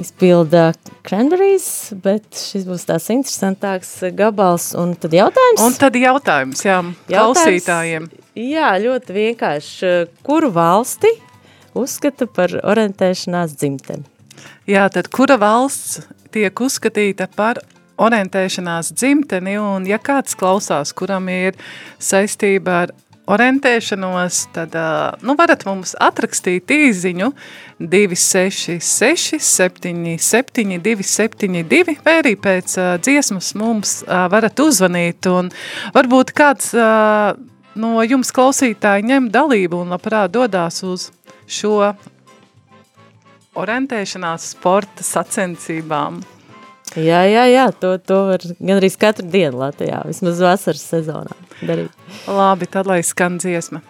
izpilda 0.00 0.72
cranberries, 1.06 1.66
bet 2.04 2.24
šis 2.38 2.64
būs 2.68 2.86
tās 2.88 3.08
interesantāks 3.12 3.90
gabals. 4.16 4.70
Un 4.78 4.94
tad 5.00 5.14
jautājums? 5.16 5.64
Un 5.64 5.76
tad 5.78 5.98
jautājums, 5.98 6.64
jā, 6.64 6.78
jautājums, 7.10 7.42
klausītājiem. 7.42 8.08
Jā, 8.38 8.70
ļoti 8.80 9.18
vienkārši. 9.18 9.92
Kuru 10.24 10.52
valsti 10.54 11.12
uzskata 11.78 12.28
par 12.30 12.54
orientēšanās 12.62 13.56
dzimteni? 13.58 14.08
Jā, 14.70 14.86
tad 14.94 15.10
kura 15.12 15.36
valsts 15.42 16.02
tiek 16.32 16.60
uzskatīta 16.64 17.28
par 17.36 17.60
orientēšanās 18.02 18.92
dzimteni, 18.96 19.56
un 19.60 19.86
ja 19.86 19.98
kāds 20.02 20.36
klausās, 20.38 20.94
kuram 20.96 21.28
ir 21.32 21.58
saistība 22.02 22.82
ar 22.84 22.94
orientēšanos, 23.30 24.38
tad 24.54 24.74
nu, 25.22 25.36
varat 25.38 25.64
mums 25.68 25.94
atrakstīt 26.02 26.72
īziņu 26.74 27.30
266 27.78 29.38
77 29.38 30.80
272 30.82 31.96
vai 32.04 32.16
arī 32.22 32.34
pēc 32.40 32.76
dziesmas 33.02 33.52
mums 33.58 34.00
varat 34.08 34.62
uzvanīt 34.62 35.28
un 35.30 35.52
varbūt 35.94 36.34
kāds 36.36 36.72
no 37.78 37.92
jums 38.06 38.34
klausītāji 38.34 39.08
ņem 39.12 39.30
dalību 39.32 39.84
un 39.84 39.94
labprāt 39.94 40.34
dodās 40.34 40.82
uz 40.86 41.10
šo 41.46 41.92
orientēšanās 43.52 44.52
sporta 44.54 45.04
sacensībām. 45.04 46.22
Jā, 46.92 47.22
jā, 47.24 47.46
jā, 47.48 47.68
to, 47.80 47.94
to 48.04 48.18
var 48.28 48.42
gan 48.58 48.76
arī 48.76 48.90
katru 49.00 49.24
dienu 49.32 49.62
Latvijā, 49.62 50.02
vismaz 50.08 50.42
vasaras 50.44 50.84
sezonā 50.84 51.38
darīt. 51.64 51.94
Labi, 52.28 52.68
tad 52.68 52.90
lai 52.90 53.00
skan 53.06 53.40
dziesma. 53.40 53.80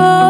is 0.00 0.29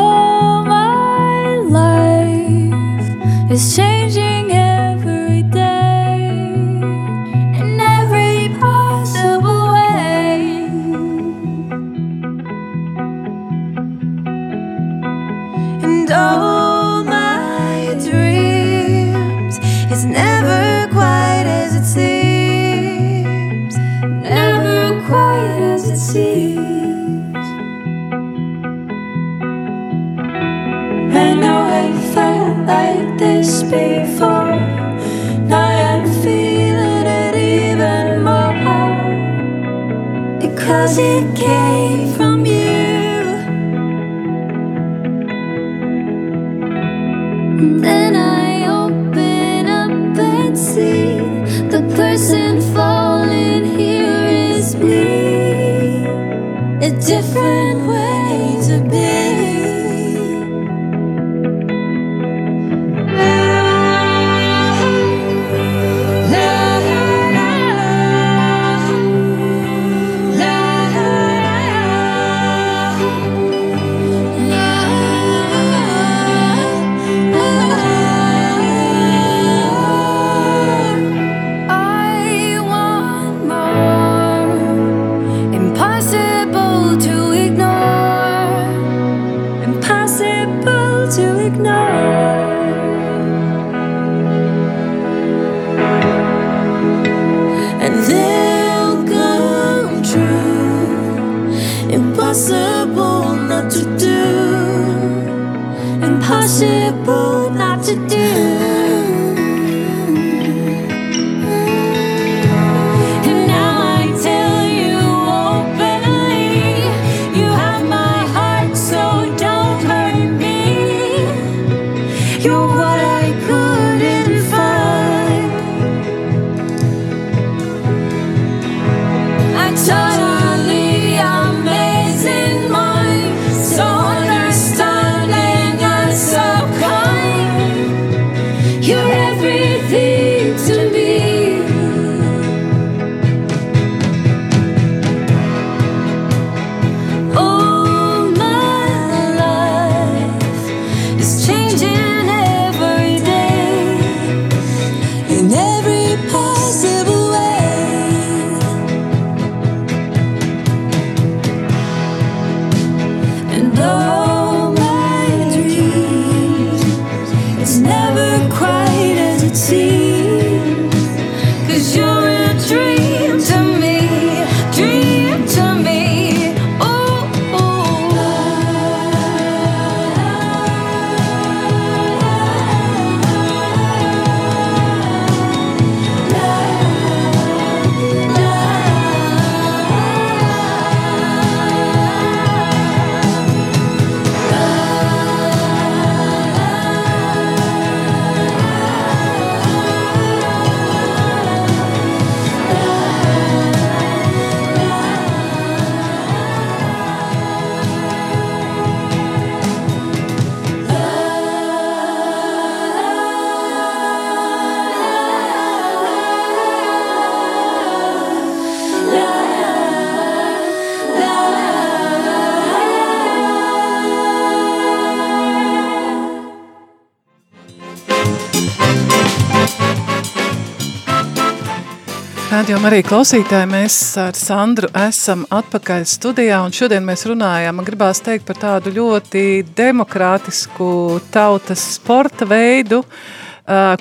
Rādījumā 232.50 232.88
arī 232.88 233.04
klausītāji, 233.06 233.66
mēs 233.70 233.96
ar 234.18 234.34
Sandru 234.34 234.88
esam 234.98 235.44
atpakaļ 235.54 236.02
studijā, 236.10 236.56
un 236.66 236.72
šodien 236.74 237.04
mēs 237.06 237.22
runājam, 237.30 237.76
man 237.78 237.86
gribās 237.86 238.18
teikt 238.26 238.42
par 238.48 238.58
tādu 238.58 238.90
ļoti 238.96 239.42
demokrātisku 239.78 240.88
tautas 241.30 241.84
sporta 241.94 242.48
veidu, 242.50 243.04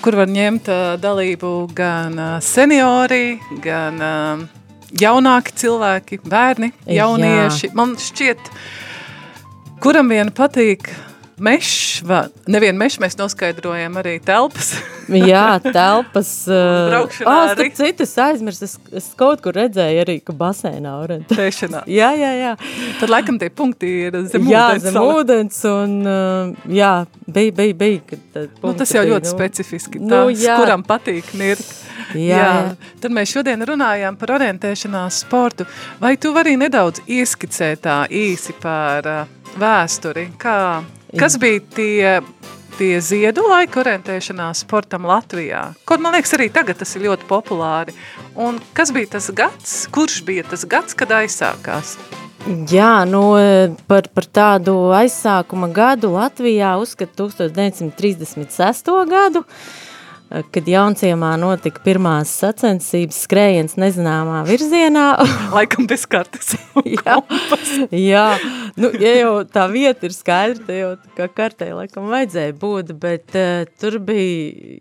kur 0.02 0.18
var 0.18 0.34
ņemt 0.34 0.72
dalību 0.98 1.52
gan 1.78 2.18
seniori, 2.42 3.38
gan 3.62 4.02
jaunāki 4.98 5.54
cilvēki, 5.62 6.20
bērni, 6.26 6.72
jaunieši. 6.90 7.68
Jā. 7.70 7.76
Man 7.78 7.94
šķiet, 8.02 8.50
kuram 9.86 10.10
vien 10.10 10.34
patīk 10.34 10.90
mešs, 11.44 12.02
va, 12.08 12.24
nevien 12.50 12.78
mešs, 12.80 13.00
mēs 13.04 13.18
noskaidrojam 13.20 13.98
arī 14.02 14.18
telpas. 14.24 14.74
Jā, 15.10 15.58
telpas. 15.64 16.30
uh, 16.52 16.90
Braukšanā 16.92 17.32
oh, 17.34 17.52
arī. 17.56 17.70
citu, 17.74 18.06
es 18.06 18.14
aizmirsu, 18.22 18.68
es, 18.68 18.76
es 19.02 19.08
kaut 19.18 19.42
kur 19.42 19.56
redzēju 19.58 20.04
arī, 20.04 20.18
ka 20.22 20.36
basēnā 20.38 20.92
orientē. 21.02 21.38
Tēšanā. 21.40 21.82
Jā, 22.00 22.12
jā, 22.20 22.30
jā. 22.38 22.52
Tad 23.00 23.10
laikam 23.14 23.40
tie 23.42 23.50
punkti 23.50 23.90
ir 24.08 24.20
zem 24.30 24.46
jā, 24.52 24.66
ūdens 24.70 24.86
zem 24.86 24.98
sali- 25.00 25.16
ūdens 25.18 25.62
un, 25.72 25.96
uh, 26.06 26.70
jā, 26.70 26.92
bija, 27.26 27.56
bija, 27.58 27.78
bija. 27.80 28.20
Nu, 28.62 28.76
tas 28.78 28.94
jau 28.94 29.02
bija, 29.06 29.16
ļoti 29.16 29.32
nu, 29.32 29.34
specifiski. 29.34 30.04
nu, 30.04 30.14
Tas, 30.14 30.44
jā. 30.46 30.60
kuram 30.62 30.86
patīk 30.86 31.34
nirt. 31.40 31.66
Jā, 32.14 32.38
jā. 32.38 32.54
Tad 33.02 33.14
mēs 33.14 33.34
šodien 33.34 33.62
runājām 33.70 34.16
par 34.18 34.36
orientēšanās 34.38 35.24
sportu. 35.26 35.66
Vai 36.02 36.16
tu 36.22 36.32
vari 36.38 36.56
nedaudz 36.58 37.02
ieskicēt 37.10 37.84
tā 37.86 37.98
īsi 38.10 38.54
par 38.62 39.10
uh, 39.10 39.52
vēsturi? 39.62 40.30
Kā, 40.42 40.56
kas 41.18 41.38
bija 41.42 41.64
tie, 41.76 42.14
tie 42.78 42.92
ziedu 43.02 43.48
laika 43.50 43.82
orientēšanās 43.84 44.64
sportam 44.66 45.08
Latvijā? 45.10 45.70
Kaut 45.90 46.04
man 46.04 46.16
liekas 46.18 46.36
arī 46.38 46.50
tagad 46.54 46.80
tas 46.82 46.96
ir 46.96 47.08
ļoti 47.08 47.28
populāri. 47.30 47.96
Un 48.40 48.62
kas 48.78 48.94
bija 48.96 49.16
tas 49.18 49.32
gads? 49.36 49.84
Kurš 49.94 50.22
bija 50.28 50.46
tas 50.48 50.68
gads, 50.70 50.98
kad 50.98 51.14
aizsākās? 51.20 51.98
Jā, 52.72 53.04
nu, 53.06 53.22
par, 53.90 54.08
par 54.16 54.26
tādu 54.26 54.74
aizsākuma 54.96 55.68
gadu 55.76 56.14
Latvijā 56.14 56.72
uzskata 56.80 57.26
1936. 57.26 58.94
gadu, 59.10 59.44
kad 60.30 60.68
Jaunciemā 60.70 61.32
notika 61.42 61.82
pirmās 61.84 62.32
sacensības 62.42 63.24
skrējiens 63.26 63.76
nezināmā 63.82 64.44
virzienā. 64.48 65.06
Laikam 65.56 65.88
bez 65.90 66.06
kartes. 66.10 66.54
jā, 66.98 67.18
jā. 67.96 68.26
Nu, 68.80 68.92
ja 69.02 69.16
jau 69.18 69.34
tā 69.50 69.66
vieta 69.72 70.10
ir 70.10 70.16
skaidra, 70.16 70.62
tad 70.68 70.76
jau 70.78 70.92
kā 71.18 71.30
kartē 71.42 71.72
laikam 71.74 72.12
vajadzēja 72.14 72.58
būt, 72.62 72.94
bet 73.02 73.38
uh, 73.38 73.66
tur 73.82 73.98
bija 74.06 74.78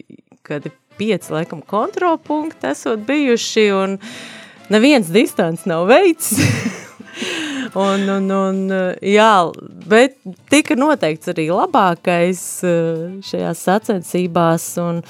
kādi 0.49 0.73
pieci 0.99 1.33
laikam 1.33 1.63
kontrolpunkti 1.63 2.69
esot 2.73 3.07
bijuši 3.09 3.69
un 3.77 3.97
neviens 4.73 5.09
distants 5.15 5.65
nav 5.69 5.89
veids. 5.89 6.35
un, 7.75 8.05
un, 8.17 8.29
un, 8.33 8.61
jā, 9.05 9.33
bet 9.89 10.19
tika 10.53 10.77
noteikts 10.79 11.33
arī 11.35 11.49
labākais 11.53 12.43
eh, 12.67 13.09
šajās 13.31 13.65
sacensībās 13.71 14.71
un 14.83 15.03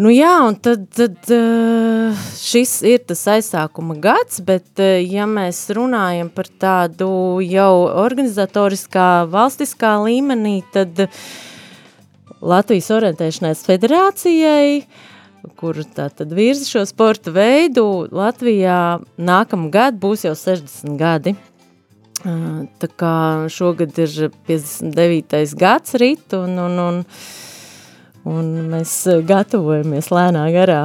Nu 0.00 0.08
jā, 0.08 0.32
un 0.48 0.54
tad, 0.56 0.86
tad 0.96 1.28
eh, 1.30 2.22
šis 2.40 2.78
ir 2.88 3.02
tas 3.04 3.26
aizsākuma 3.28 3.98
gads, 4.00 4.40
bet 4.40 4.80
eh, 4.80 5.02
ja 5.04 5.26
mēs 5.28 5.66
runājam 5.76 6.30
par 6.32 6.48
tādu 6.48 7.10
jau 7.44 7.84
organizatoriskā 8.00 9.26
valstiskā 9.28 9.92
līmenī, 10.06 10.62
tad 10.72 11.04
Latvijas 12.40 12.88
orientēšanās 12.96 13.62
federācijai, 13.68 14.80
kur 15.58 15.78
tā 15.94 16.08
tad 16.14 16.32
virza 16.36 16.66
šo 16.68 16.84
sporta 16.88 17.32
veidu, 17.34 18.06
Latvijā 18.12 19.00
nākamgad 19.18 19.98
būs 20.02 20.26
jau 20.26 20.34
60 20.38 20.98
gadi. 21.00 21.34
Tā 22.22 22.88
kā 22.98 23.14
šogad 23.50 23.96
ir 23.98 24.28
59. 24.46 25.56
gads 25.58 25.96
rit 25.98 26.36
un, 26.38 26.54
un, 26.62 26.78
un, 26.78 27.00
un 28.30 28.50
mēs 28.70 28.94
gatavojamies 29.26 30.12
lēnā 30.14 30.46
garā 30.54 30.82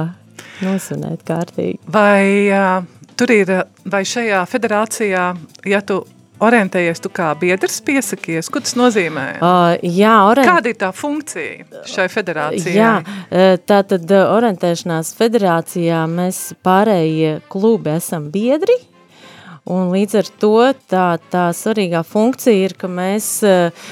nosvinēt 0.66 1.22
kārtīgi. 1.28 1.78
Vai 1.94 2.50
uh, 2.50 2.82
tur 3.18 3.30
ir, 3.34 3.52
vai 3.86 4.02
šajā 4.06 4.42
federācijā, 4.50 5.24
ja 5.70 5.82
tu 5.86 6.02
orientējies, 6.44 7.00
tu 7.02 7.10
kā 7.12 7.30
biedrs 7.38 7.80
piesakies, 7.84 8.50
ko 8.52 8.62
tas 8.64 8.74
nozīmē? 8.78 9.26
Uh, 9.42 9.74
jā, 9.82 10.14
orient... 10.28 10.48
Kāda 10.48 10.72
ir 10.72 10.78
tā 10.80 10.90
funkcija 10.94 11.84
šai 11.88 12.08
federācijai? 12.12 12.74
Jā, 12.76 12.92
uh, 13.02 13.54
tā 13.68 13.80
tad 13.88 14.06
uh, 14.10 14.26
orientēšanās 14.36 15.14
federācijā 15.18 16.02
mēs 16.10 16.42
pārējie 16.66 17.38
klubi 17.52 17.94
esam 17.96 18.30
biedri, 18.34 18.76
un 19.68 19.92
līdz 19.94 20.20
ar 20.22 20.34
to 20.40 20.54
tā, 20.90 21.08
tā 21.32 21.48
svarīgā 21.56 22.04
funkcija 22.06 22.68
ir, 22.68 22.76
ka 22.78 22.90
mēs, 22.90 23.30
uh, 23.46 23.88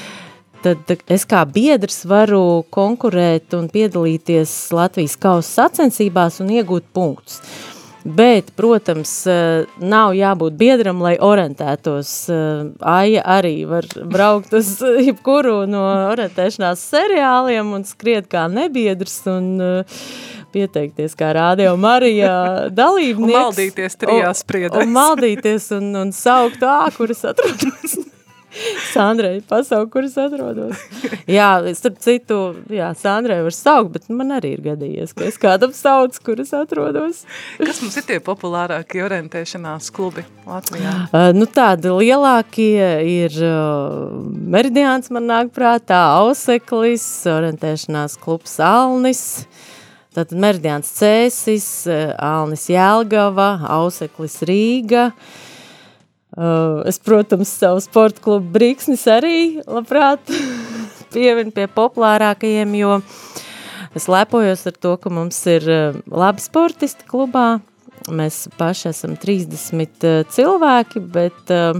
tad 0.65 0.93
es 1.13 1.27
kā 1.29 1.43
biedrs 1.45 2.03
varu 2.09 2.63
konkurēt 2.73 3.55
un 3.57 3.69
piedalīties 3.71 4.59
Latvijas 4.75 5.17
kausa 5.21 5.67
sacensībās 5.67 6.41
un 6.43 6.55
iegūt 6.59 6.87
punktus. 6.95 7.41
Bet, 8.07 8.53
protams, 8.55 9.11
nav 9.83 10.13
jābūt 10.15 10.55
biedram, 10.59 11.01
lai 11.03 11.17
orientētos. 11.19 12.11
Aija 12.79 13.25
arī 13.37 13.55
var 13.67 13.87
braukt 14.15 14.55
uz 14.55 14.77
jebkuru 14.81 15.59
no 15.67 15.83
orientēšanās 16.13 16.87
seriāliem 16.93 17.75
un 17.75 17.87
skriet 17.87 18.29
kā 18.31 18.47
nebiedrs 18.51 19.19
un 19.31 19.51
pieteikties 20.57 21.15
kā 21.17 21.31
rādio 21.37 21.75
Marijā 21.79 22.35
dalībnieks. 22.81 23.33
Un 23.33 23.47
maldīties 23.47 23.99
trijās 24.01 24.43
priedēs. 24.47 24.77
Un, 24.77 24.85
un 24.87 24.99
maldīties 24.99 25.71
un, 25.77 25.89
un 26.03 26.13
saukt 26.15 26.63
ā, 26.65 26.79
kuras 26.97 27.25
atrodas. 27.33 27.97
Sandrai 28.93 29.41
pasaukt, 29.43 29.91
kur 29.91 30.05
es 30.07 30.15
atrodos. 30.19 30.79
Jā, 31.29 31.49
starp 31.75 31.99
citu, 32.01 32.37
jā, 32.71 32.87
Sandrai 32.97 33.41
var 33.43 33.55
saukt, 33.55 33.91
bet 33.97 34.07
man 34.13 34.31
arī 34.37 34.53
ir 34.55 34.63
gadījies, 34.69 35.13
ka 35.17 35.25
es 35.27 35.39
kādam 35.41 35.73
sauc, 35.75 36.15
kur 36.23 36.39
es 36.41 36.53
atrodos. 36.55 37.25
Kas 37.59 37.81
mums 37.83 37.97
ir 37.99 38.07
tie 38.07 38.19
populārākie 38.23 39.03
orientēšanās 39.05 39.91
klubi 39.93 40.23
Latvijā? 40.47 40.93
Uh, 41.11 41.29
nu, 41.35 41.47
tādi 41.51 41.91
lielākie 41.91 42.87
ir 43.11 43.35
uh, 43.43 44.15
Meridiāns 44.55 45.11
man 45.13 45.27
nāk 45.29 45.51
prātā, 45.55 45.99
Auseklis, 46.21 47.05
orientēšanās 47.31 48.15
klubs 48.23 48.59
Alnis, 48.63 49.25
Tātad 50.17 50.39
Meridiāns 50.41 50.87
Cēsis, 50.97 51.67
uh, 51.91 52.15
Alnis 52.15 52.63
Jēlgava, 52.71 53.51
Auseklis 53.75 54.39
Rīga, 54.49 55.11
uh, 55.11 55.43
Uh, 56.37 56.83
es, 56.85 56.99
protams, 57.01 57.49
savu 57.49 57.81
sporta 57.81 58.21
klubu 58.21 58.51
Brīksnis 58.53 59.07
arī 59.09 59.57
labprāt 59.65 60.21
pievinu 61.15 61.49
pie 61.55 61.65
populārākajiem, 61.73 62.75
jo 62.77 62.99
es 63.97 64.05
lepojos 64.05 64.67
ar 64.69 64.75
to, 64.77 64.91
ka 65.01 65.09
mums 65.09 65.39
ir 65.49 65.65
uh, 65.65 65.97
labi 66.13 66.43
sportisti 66.43 67.07
klubā. 67.09 67.47
Mēs 68.13 68.43
paši 68.59 68.91
esam 68.91 69.15
30 69.17 69.81
uh, 69.81 70.19
cilvēki, 70.29 71.01
bet 71.15 71.49
uh, 71.55 71.79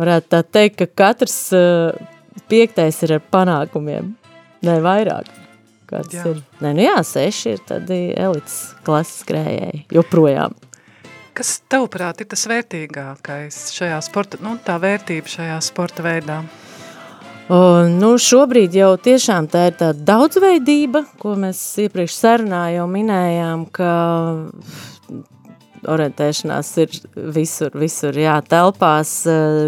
varētu 0.00 0.32
tā 0.34 0.40
teikt, 0.58 0.80
ka 0.82 0.88
katrs 1.04 1.36
uh, 1.54 1.94
piektais 2.50 2.98
ir 3.06 3.20
ar 3.20 3.22
panākumiem, 3.30 4.16
ne 4.66 4.74
vairāk. 4.82 5.30
Kāds 5.90 6.18
jā. 6.18 6.24
ir? 6.32 6.42
Nē, 6.62 6.74
nu 6.74 6.88
jā, 6.88 6.96
seši 7.06 7.54
ir 7.54 7.62
tādi 7.70 8.00
elites 8.18 8.58
klases 8.82 9.22
skrējēji, 9.22 9.84
joprojām. 9.94 10.58
Kas 11.40 11.54
tavuprāt 11.72 12.18
ir 12.20 12.26
tas 12.28 12.42
vērtīgākais 12.50 13.58
šajā 13.72 13.96
sporta, 14.04 14.36
nu 14.44 14.58
tā 14.60 14.74
vērtība 14.76 15.30
šajā 15.32 15.54
sporta 15.64 16.04
veidā? 16.04 16.34
O, 17.48 17.60
nu, 17.88 18.10
šobrīd 18.20 18.76
jau 18.76 18.90
tiešām 19.00 19.48
tā 19.48 19.62
ir 19.70 19.78
tā 19.80 19.88
daudzveidība, 19.96 21.06
ko 21.22 21.38
mēs 21.40 21.62
iepriekš 21.80 22.18
sarunā 22.18 22.60
jau 22.74 22.84
minējām, 22.92 23.64
ka 23.72 23.88
orientēšanās 25.88 26.74
ir 26.84 27.00
visur, 27.32 27.72
visur, 27.86 28.20
jā, 28.20 28.36
telpās, 28.44 29.22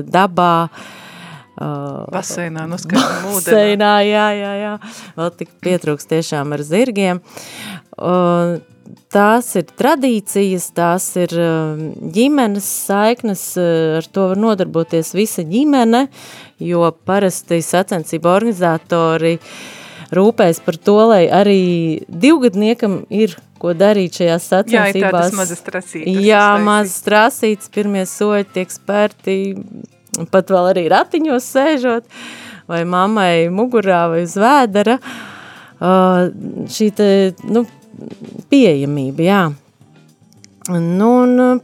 dabā, 0.05 0.57
Uh, 1.63 2.07
baseinā, 2.09 2.63
noskaidām 2.65 3.27
ūdenī. 3.29 3.45
Baseinā, 3.45 3.91
jā, 4.09 4.23
jā, 4.35 4.53
jā. 4.57 4.71
Vēl 5.19 5.29
tik 5.37 5.51
pietrūks 5.63 6.09
tiešām 6.09 6.55
ar 6.57 6.63
zirgiem. 6.65 7.21
Uh, 7.21 7.72
tās 9.13 9.51
ir 9.59 9.69
tradīcijas, 9.79 10.71
tās 10.77 11.11
ir 11.21 11.35
ģimenes 12.15 12.67
saiknes, 12.89 13.45
ar 14.01 14.09
to 14.13 14.31
var 14.33 14.41
nodarboties 14.41 15.13
visa 15.17 15.45
ģimene, 15.47 16.07
jo 16.63 16.89
parasti 17.07 17.61
sacensību 17.65 18.31
organizatori 18.33 19.37
rūpēs 20.13 20.61
par 20.65 20.77
to, 20.77 20.99
lai 21.13 21.25
arī 21.33 21.63
divgadniekam 22.09 23.03
ir 23.13 23.37
ko 23.63 23.73
darīt 23.79 24.19
šajās 24.19 24.49
sacensībās. 24.51 24.95
Jā, 24.95 25.01
ir 25.01 25.07
tādas 25.07 25.37
mazas 25.39 25.63
trasītas. 25.65 26.23
Jā, 26.27 26.47
mazas 26.63 27.05
trasītas, 27.07 27.71
pirmie 27.73 28.03
soļi 28.11 28.49
tiek 28.57 28.73
spērti, 28.75 29.37
pat 30.33 30.51
vēl 30.53 30.73
arī 30.73 30.89
ratiņos 30.93 31.51
sēžot, 31.55 32.09
vai 32.71 32.83
mammai 32.89 33.47
mugurā 33.55 34.09
vai 34.13 34.25
uz 34.27 34.35
vēdera. 34.41 34.99
Uh, 35.83 36.29
šī 36.71 36.91
te, 36.95 37.07
nu, 37.51 37.65
pieejamība, 38.53 39.25
jā. 39.27 39.43
Nu, 40.71 41.11
un, 41.25 41.61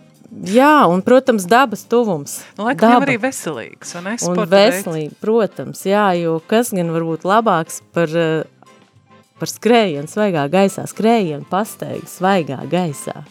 jā, 0.49 0.73
un, 0.91 1.03
protams, 1.07 1.47
dabas 1.49 1.85
tuvums. 1.89 2.41
Laikam 2.59 2.97
Daba. 2.97 3.07
arī 3.07 3.17
veselīgs, 3.23 3.95
un 3.99 4.11
es 4.13 4.27
Un 4.27 4.37
veselīgi, 4.43 5.13
veids. 5.13 5.21
protams, 5.23 5.85
jā, 5.87 6.07
jo 6.19 6.39
kas 6.51 6.73
gan 6.75 6.91
var 6.95 7.07
būt 7.07 7.27
labāks 7.29 7.81
par, 7.95 8.13
par 9.39 9.53
skrējienu 9.53 10.11
svaigā 10.11 10.49
gaisā, 10.53 10.87
skrējienu 10.91 11.47
pasteigi 11.51 12.11
svaigā 12.11 12.61
gaisā. 12.71 13.23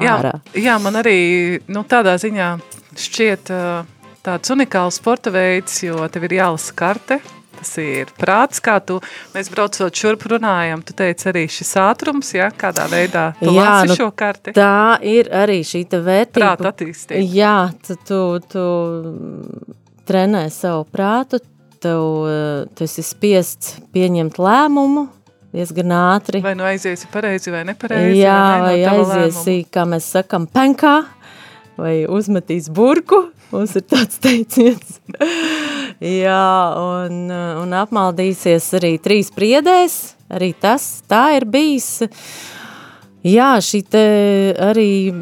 Jā, 0.00 0.16
ārā. 0.16 0.34
jā, 0.56 0.78
man 0.80 0.96
arī 0.96 1.60
nu, 1.68 1.82
tādā 1.84 2.14
ziņā 2.20 2.50
šķiet 2.96 3.50
tāds 4.24 4.52
unikāls 4.52 4.96
sporta 5.00 5.32
veids, 5.34 5.82
jo 5.84 6.06
tev 6.12 6.24
ir 6.28 6.38
jālasa 6.40 6.74
karte, 6.76 7.20
tas 7.60 7.72
ir 7.82 8.10
prāts, 8.18 8.62
kā 8.64 8.78
tu, 8.84 8.98
mēs 9.34 9.50
braucot 9.52 10.02
šurp 10.02 10.26
runājam, 10.32 10.82
tu 10.86 10.96
teici 10.96 11.28
arī 11.30 11.44
šis 11.50 11.74
ātrums, 11.82 12.32
ja, 12.36 12.50
kādā 12.50 12.88
veidā 12.90 13.30
tu 13.40 13.52
jā, 13.52 13.60
lāci 13.60 13.92
nu, 13.92 13.98
šo 14.00 14.08
karti. 14.16 14.56
Tā 14.56 14.98
ir 15.06 15.30
arī 15.36 15.60
šī 15.66 15.84
te 15.92 16.00
vērtība. 16.04 16.56
Prāta 16.56 16.72
attīstība. 16.72 17.22
Jā, 17.36 17.54
tu, 17.86 17.96
tu, 18.08 18.20
tu 18.50 18.66
trenē 20.08 20.46
savu 20.52 20.86
prātu, 20.90 21.40
tev, 21.80 22.04
tu 22.76 22.86
esi 22.86 23.04
spiests 23.04 23.78
pieņemt 23.94 24.40
lēmumu, 24.40 25.06
diezgan 25.54 25.94
ātri. 25.96 26.42
Vai 26.44 26.54
nu 26.58 26.66
aiziesi 26.68 27.08
pareizi 27.12 27.52
vai 27.54 27.64
nepareizi. 27.68 28.20
Jā, 28.20 28.40
vai, 28.64 28.76
vai 28.84 28.96
aiziesi, 28.96 29.44
lēmumu. 29.46 29.70
kā 29.74 29.86
mēs 29.94 30.08
sakam, 30.16 30.48
penkā, 30.50 30.96
vai 31.80 31.94
uzmetīs 32.10 32.70
burku, 32.74 33.28
mums 33.52 33.74
ir 33.78 33.84
tāds 33.90 34.20
teiciens. 34.22 35.00
Jā, 36.00 36.46
un, 36.80 37.26
un 37.30 37.74
apmaldīsies 37.76 38.70
arī 38.78 38.94
trīs 39.02 39.28
priedēs, 39.34 39.98
arī 40.32 40.54
tas 40.56 41.02
tā 41.10 41.26
ir 41.36 41.44
bijis. 41.50 42.06
Jā, 43.20 43.50
šī 43.60 43.82
te 43.84 44.02
arī 44.64 45.12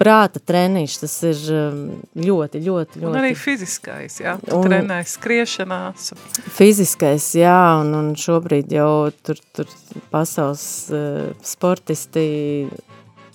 prāta 0.00 0.40
treniņš, 0.40 0.94
tas 1.02 1.16
ir 1.28 1.42
um, 1.52 1.82
ļoti, 2.16 2.62
ļoti, 2.64 3.02
ļoti. 3.02 3.10
Un 3.10 3.18
arī 3.20 3.34
fiziskais, 3.36 4.16
jā, 4.22 4.38
tu 4.40 4.56
un, 4.56 4.64
trenēji 4.64 5.10
skriešanās. 5.12 6.14
Fiziskais, 6.56 7.26
jā, 7.36 7.58
un, 7.82 7.92
un 7.98 8.10
šobrīd 8.16 8.72
jau 8.72 9.10
tur, 9.20 9.42
tur 9.52 9.68
pasaules 10.08 10.64
uh, 10.88 11.34
sportisti, 11.44 12.24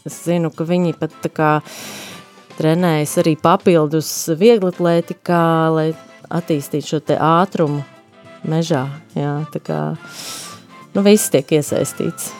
es 0.09 0.23
zinu, 0.25 0.49
ka 0.57 0.65
viņi 0.65 0.97
pat 0.97 1.13
tā 1.21 1.29
kā 1.29 1.51
trenējas 2.59 3.15
arī 3.21 3.35
papildus 3.39 4.11
vieglatlētikā, 4.39 5.45
lai 5.73 5.87
attīstīt 6.29 6.85
šo 6.85 6.99
te 7.01 7.15
ātrumu 7.15 7.81
mežā. 8.47 8.85
Jā, 9.17 9.39
tā 9.53 9.63
kā 9.63 9.79
nu, 10.93 11.03
viss 11.05 11.31
tiek 11.33 11.57
iesaistīts. 11.59 12.33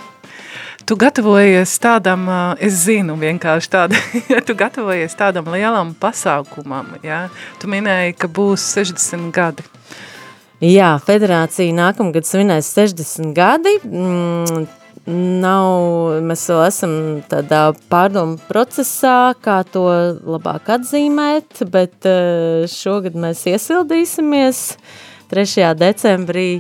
Tu 0.89 0.95
gatavojies 0.97 1.75
tādam, 1.84 2.23
es 2.65 2.79
zinu 2.88 3.13
vienkārši 3.19 3.69
tādu, 3.69 3.99
tu 4.47 4.55
gatavojies 4.58 5.13
tādam 5.17 5.51
lielam 5.53 5.93
pasākumam, 5.93 6.95
jā? 7.05 7.27
Tu 7.62 7.69
minēji, 7.69 8.15
ka 8.17 8.29
būs 8.32 8.65
60 8.73 9.29
gadi. 9.36 9.67
Jā, 10.65 10.95
federācija 10.99 11.71
nākamgad 11.77 12.27
svinēs 12.27 12.73
60 12.73 13.32
gadi. 13.38 13.77
Nav, 15.07 16.19
mēs 16.27 16.43
vēl 16.51 16.59
esam 16.67 16.91
tādā 17.31 17.69
pārdomu 17.89 18.35
procesā, 18.49 19.31
kā 19.41 19.62
to 19.63 19.85
labāk 20.27 20.67
atzīmēt, 20.75 21.63
bet 21.71 22.05
eh, 22.05 22.67
šogad 22.67 23.15
mēs 23.15 23.45
iesildīsimies 23.47 24.59
3. 25.31 25.69
decembrī 25.79 26.59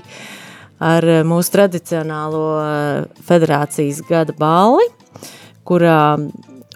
ar 0.79 1.05
mūsu 1.27 1.53
tradicionālo 1.57 2.45
eh, 2.63 3.09
federācijas 3.27 3.99
gada 4.07 4.33
balli, 4.39 4.87
kurā 5.67 6.15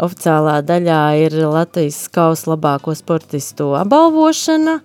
oficiālā 0.04 0.60
daļā 0.68 1.02
ir 1.24 1.40
Latvijas 1.48 2.04
kaus 2.14 2.44
labāko 2.50 2.94
sportistu 2.98 3.72
apbalvošana. 3.80 4.82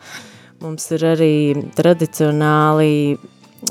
Mums 0.63 0.89
ir 0.95 1.05
arī 1.11 1.35
tradicionāli 1.77 3.19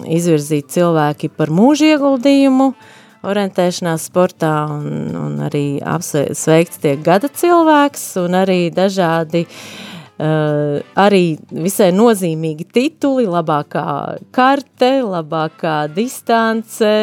izvirzīti 0.03 0.77
cilvēki 0.77 1.31
par 1.33 1.49
mūža 1.55 1.93
ieguldījumu, 1.95 2.69
uh, 2.75 2.93
orientēšanās 3.27 4.07
sportā 4.09 4.53
un, 4.71 4.87
un 5.17 5.37
arī 5.47 5.79
apsveikts 5.83 6.81
tiek 6.83 7.03
gada 7.05 7.29
cilvēks 7.31 8.05
un 8.23 8.37
arī 8.39 8.59
dažādi 8.73 9.43
uh, 9.47 10.79
arī 10.97 11.23
visai 11.51 11.91
nozīmīgi 11.95 12.67
tituli, 12.73 13.27
labākā 13.29 13.87
karte, 14.35 14.91
labākā 15.05 15.79
distance, 15.93 16.93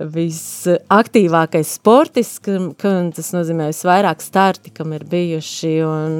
visaktīvākais 0.00 1.74
sportis, 1.76 2.38
kam, 2.42 2.72
kam 2.78 3.10
tas 3.16 3.34
nozīmē 3.36 3.70
visvairāk 3.72 4.24
starti, 4.24 4.72
kam 4.72 4.94
ir 4.96 5.04
bijuši 5.08 5.74
un, 5.84 6.16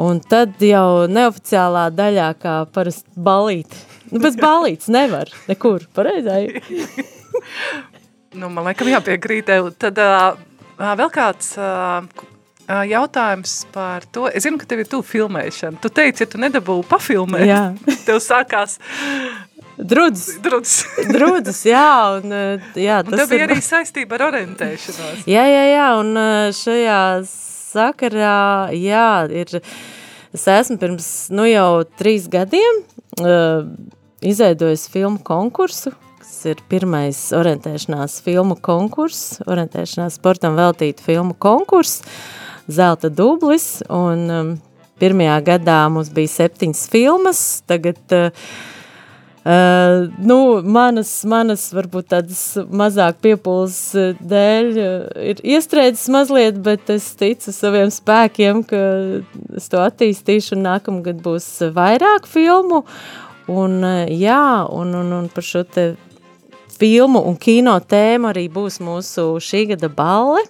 un 0.00 0.20
tad 0.26 0.58
jau 0.64 1.06
neoficiālā 1.10 1.86
daļā 1.94 2.32
kā 2.42 2.56
parasti 2.74 3.14
balīt. 3.14 3.78
Nu, 4.10 4.18
bez 4.18 4.34
balīts 4.38 4.90
nevar 4.90 5.30
nekur, 5.46 5.86
pareizai. 5.94 6.48
Nu, 8.38 8.48
man 8.52 8.68
liekas, 8.68 8.86
jāpiekrīt. 8.92 9.50
Tad, 9.80 9.98
uh, 9.98 10.38
vēl 10.78 11.10
kāds 11.14 11.54
ā, 11.58 12.04
jautājums 12.86 13.54
par 13.74 14.06
to. 14.14 14.28
Es 14.30 14.44
zinu, 14.46 14.60
ka 14.60 14.68
tev 14.70 14.84
ir 14.84 14.90
tu 14.90 15.00
filmēšana. 15.02 15.80
Tu 15.82 15.90
teici, 15.92 16.22
ja 16.24 16.30
tu 16.30 16.40
nedabū 16.40 16.80
pafilmēt, 16.88 17.46
Jā. 17.48 17.62
tev 18.06 18.20
sākās 18.22 18.78
Drudzes. 19.80 20.36
drudzes. 20.44 20.84
Drudzes, 21.14 21.62
jā, 21.64 22.20
un 22.20 22.34
jā, 22.76 23.00
Un 23.00 23.14
tas 23.14 23.30
bija 23.30 23.46
ir... 23.46 23.54
arī 23.54 23.64
saistība 23.64 24.18
ar 24.18 24.26
orientēšanos. 24.28 25.24
Jā, 25.30 25.44
jā, 25.48 25.62
jā, 25.72 25.86
un 26.02 26.20
šajā 26.56 27.00
sakarā, 27.70 28.34
jā, 28.76 29.06
ir, 29.40 29.56
es 30.36 30.44
esmu 30.52 30.76
pirms, 30.82 31.08
nu 31.32 31.46
jau 31.48 31.82
trīs 31.98 32.28
gadiem 32.30 32.82
uh, 33.22 33.64
izveidojis 34.20 34.84
filmu 34.92 35.22
konkursu, 35.24 35.94
ir 36.48 36.62
pirmais 36.70 37.18
orientēšanās 37.36 38.20
filmu 38.24 38.56
konkurss, 38.62 39.38
orientēšanās 39.50 40.18
sportam 40.20 40.58
veltīta 40.58 41.04
filmu 41.06 41.36
konkurss, 41.38 42.04
Zelta 42.70 43.08
dublis, 43.10 43.80
un 43.90 44.20
um, 44.30 44.50
pirmajā 45.02 45.38
gadā 45.48 45.80
mums 45.90 46.12
bija 46.14 46.30
septiņas 46.30 46.84
filmas, 46.92 47.40
tagad 47.66 48.14
uh, 48.14 48.28
Uh, 49.40 50.10
nu, 50.20 50.60
manas, 50.68 51.08
manas, 51.24 51.62
varbūt 51.72 52.10
tādas 52.12 52.40
mazāk 52.76 53.22
piepūles 53.24 53.76
uh, 53.96 54.18
dēļ 54.20 54.66
uh, 54.76 55.06
ir 55.30 55.40
iestrēdzis 55.54 56.10
mazliet, 56.12 56.58
bet 56.60 56.92
es 56.92 57.06
ticu 57.16 57.54
saviem 57.56 57.88
spēkiem, 57.88 58.60
ka 58.68 58.82
es 59.56 59.70
to 59.72 59.80
attīstīšu 59.80 60.58
un 60.58 60.66
nākamgad 60.66 61.24
būs 61.24 61.46
vairāk 61.72 62.28
filmu. 62.28 62.82
Un, 63.48 63.80
uh, 63.80 64.04
jā, 64.12 64.44
un, 64.76 64.92
un, 65.00 65.16
un 65.22 65.32
par 65.32 65.48
šo 65.48 65.64
te 65.64 65.86
filmu 66.80 67.22
un 67.28 67.36
kino 67.36 67.76
tēmu 67.80 68.30
arī 68.32 68.46
būs 68.52 68.80
mūsu 68.84 69.26
šī 69.44 69.66
gada 69.74 69.90
balle. 69.92 70.42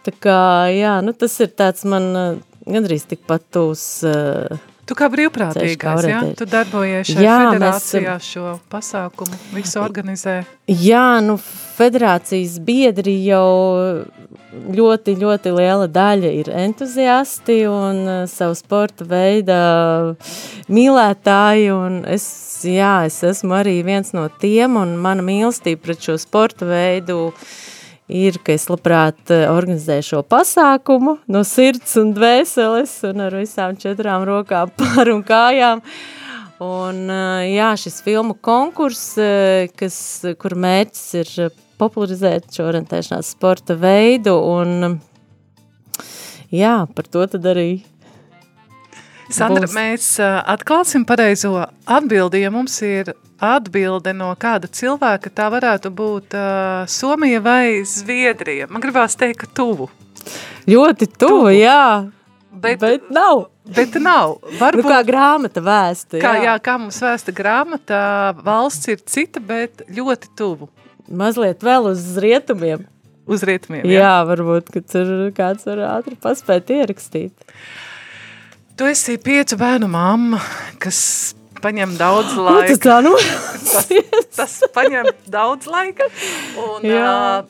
Tā 0.00 0.14
kā, 0.16 0.40
jā, 0.72 0.96
nu 1.04 1.12
tas 1.12 1.34
ir 1.44 1.52
tāds 1.52 1.84
man 1.84 2.06
uh, 2.16 2.28
gandrīz 2.64 3.04
tikpat 3.10 3.44
tūs 3.52 3.82
uh, 4.08 4.69
Tu 4.90 4.96
kā 4.98 5.06
brīvprātīgais, 5.06 6.00
orientēties. 6.02 6.38
Tu 6.40 6.46
darbojies 6.50 7.10
šajā 7.12 7.22
Jā, 7.22 7.34
mēs, 7.52 7.52
federācijā 7.54 8.14
šo 8.26 8.54
pasākumu, 8.72 9.36
visu 9.54 9.78
organizē. 9.78 10.40
Jā, 10.66 11.04
nu, 11.22 11.36
federācijas 11.76 12.56
biedri 12.66 13.14
jau 13.22 13.46
ļoti, 14.50 15.14
ļoti 15.20 15.52
liela 15.54 15.86
daļa 15.86 16.32
ir 16.40 16.50
entuziasti 16.64 17.60
un 17.70 18.02
uh, 18.02 18.20
savu 18.30 18.56
sporta 18.58 19.06
veida 19.06 19.60
mīlētāji, 20.66 21.70
un 21.70 22.02
es, 22.10 22.26
jā, 22.66 23.04
es 23.06 23.22
esmu 23.30 23.60
arī 23.60 23.78
viens 23.86 24.10
no 24.16 24.26
tiem, 24.42 24.74
un 24.80 24.96
mana 24.98 25.22
mīlestība 25.22 25.86
pret 25.86 26.10
šo 26.10 26.18
sporta 26.18 26.66
veidu 26.66 27.30
ir, 28.10 28.38
ka 28.44 28.54
es 28.54 28.66
labprāt 28.70 29.32
eh, 29.32 29.46
organizēju 29.50 30.06
šo 30.06 30.22
pasākumu 30.26 31.16
no 31.30 31.42
sirds 31.46 31.96
un 32.00 32.12
dvēseles 32.16 32.92
un 33.10 33.24
ar 33.26 33.36
visām 33.38 33.78
četrām 33.80 34.26
rokām 34.28 34.72
pār 34.80 35.12
un 35.14 35.22
kājām. 35.26 35.82
Un, 36.60 37.04
eh, 37.08 37.52
jā, 37.54 37.70
šis 37.80 38.00
filmu 38.04 38.36
konkurss, 38.36 39.14
eh, 39.22 39.70
kas, 39.78 39.96
kur 40.40 40.56
mērķis 40.58 41.06
ir 41.22 41.54
popularizēt 41.80 42.50
šo 42.52 42.66
orientēšanās 42.68 43.32
sporta 43.36 43.78
veidu, 43.80 44.34
un 44.36 44.98
jā, 46.52 46.74
par 46.92 47.08
to 47.08 47.24
tad 47.30 47.48
arī 47.54 47.70
Sandra, 49.30 49.62
Būs. 49.62 49.74
mēs 49.76 50.06
atklāsim 50.18 51.04
pareizo 51.06 51.52
atbildi, 51.86 52.40
ja 52.42 52.50
mums 52.50 52.74
ir 52.82 53.12
atbilde 53.40 54.12
no 54.16 54.30
kāda 54.40 54.68
cilvēka, 54.68 55.30
tā 55.32 55.48
varētu 55.52 55.90
būt 55.96 56.36
uh, 56.36 56.84
Somija 56.90 57.40
vai 57.44 57.80
Zviedrija. 57.88 58.68
Man 58.70 58.82
gribās 58.84 59.16
teikt, 59.18 59.42
ka 59.44 59.50
tuvu, 59.60 59.88
ļoti 60.68 61.08
tuvu, 61.16 61.46
Tuvu. 61.48 61.54
jā, 61.56 62.10
bet, 62.52 62.80
bet 62.82 63.08
nav. 63.10 63.46
bet 63.76 63.96
nav. 64.02 64.36
Nu, 64.44 64.58
Varbūt, 64.60 64.86
kā 64.90 65.00
grāmata 65.08 65.62
vēsta, 65.64 66.20
kā, 66.20 66.34
jā. 66.36 66.50
jā, 66.50 66.54
kā 66.68 66.76
mums 66.82 67.00
vēsta 67.02 67.32
grāmata, 67.34 68.00
valsts 68.44 68.92
ir 68.92 69.00
cita, 69.08 69.40
bet 69.40 69.84
ļoti 69.88 70.32
tuvu 70.36 70.68
Mazliet 71.10 71.64
vēl 71.66 71.88
uz 71.90 72.04
rietumiem. 72.22 72.84
uz 73.26 73.42
rietumiem. 73.42 73.82
Jā, 73.88 74.02
jā 74.04 74.12
varbūt, 74.28 74.68
ka 74.70 74.80
tur 74.86 75.08
kāds 75.34 75.66
var 75.66 75.80
ātri 75.96 76.14
paspēt 76.20 76.70
ierakstīt. 76.70 77.32
Tu 78.78 78.86
esi 78.88 79.16
piecu 79.18 79.58
bērnu 79.60 79.88
mamma, 79.90 80.38
kas 80.80 81.34
paņem 81.62 81.94
daudz 82.00 82.34
Nu, 82.36 82.44
tas 82.46 82.68
laika. 82.72 82.82
tā, 82.84 82.98
nu, 83.06 83.14
tas, 83.70 83.88
tas 84.36 84.58
paņem 84.74 85.10
daudz 85.30 85.68
laika. 85.70 86.06
Un, 86.60 86.86
uh, 86.86 87.44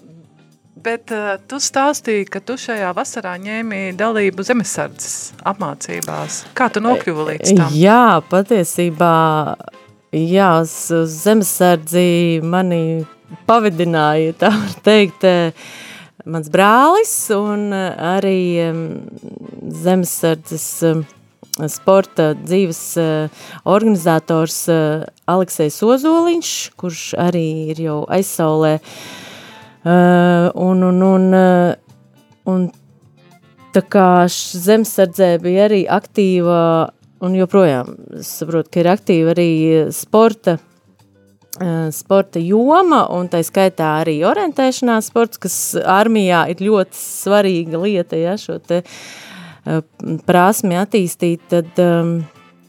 bet 0.81 1.13
uh, 1.15 1.35
tu 1.51 1.61
stāstīji, 1.63 2.29
ka 2.31 2.43
tu 2.45 2.57
šajā 2.61 2.91
vasarā 2.97 3.37
ņēmi 3.41 3.83
dalību 4.01 4.47
zemesardzes 4.47 5.17
apmācībās. 5.47 6.45
Kā 6.59 6.71
tu 6.73 6.83
nokļuvi 6.85 7.29
līdz 7.35 7.55
tam? 7.59 7.77
Jā, 7.77 8.21
patiesībā, 8.33 9.15
jā, 10.17 10.51
uz, 10.65 10.75
uz 11.03 11.17
zemesardzi 11.27 12.41
mani 12.43 12.83
pavadināja, 13.47 14.35
tā 14.41 14.51
var 14.57 14.75
teikt, 14.87 15.27
mans 16.27 16.51
brālis 16.53 17.15
un 17.37 17.71
arī 17.75 18.41
em, 18.65 18.81
zemesardzes 19.85 20.67
em, 20.91 21.05
sporta 21.69 22.31
dzīves 22.39 22.81
eh, 23.01 23.43
organizators 23.69 24.63
eh, 24.73 25.05
Aleksejs 25.31 25.81
Ozoliņš, 25.85 26.53
kurš 26.81 27.03
arī 27.21 27.47
ir 27.75 27.83
jau 27.89 28.01
aizsaulē. 28.09 28.79
Eh, 28.81 30.51
Un, 30.61 30.83
un, 30.85 31.03
un, 31.03 31.23
un 32.45 32.65
tā 33.73 33.81
kā 33.89 34.27
zemesardzē 34.29 35.39
bija 35.41 35.71
arī 35.71 35.79
aktīva, 35.89 36.91
un 37.25 37.37
joprojām 37.39 37.95
saprotu, 38.21 38.69
ka 38.75 38.83
ir 38.83 38.91
aktīva 38.93 39.33
arī 39.33 39.49
sporta, 39.97 40.59
sporta 41.97 42.45
joma, 42.45 43.07
un 43.17 43.33
tā 43.33 43.41
skaitā 43.41 43.95
arī 44.03 44.19
orientēšanās 44.29 45.09
sports, 45.09 45.41
kas 45.41 45.57
armijā 45.81 46.45
ir 46.53 46.61
ļoti 46.61 47.01
svarīga 47.01 47.81
lieta, 47.81 48.21
ja 48.21 48.37
šo 48.41 48.59
te 48.61 48.83
eh, 48.83 48.95
prasmi 50.27 50.79
attīstīt, 50.81 51.43
tad 51.53 51.81
um, 51.83 52.21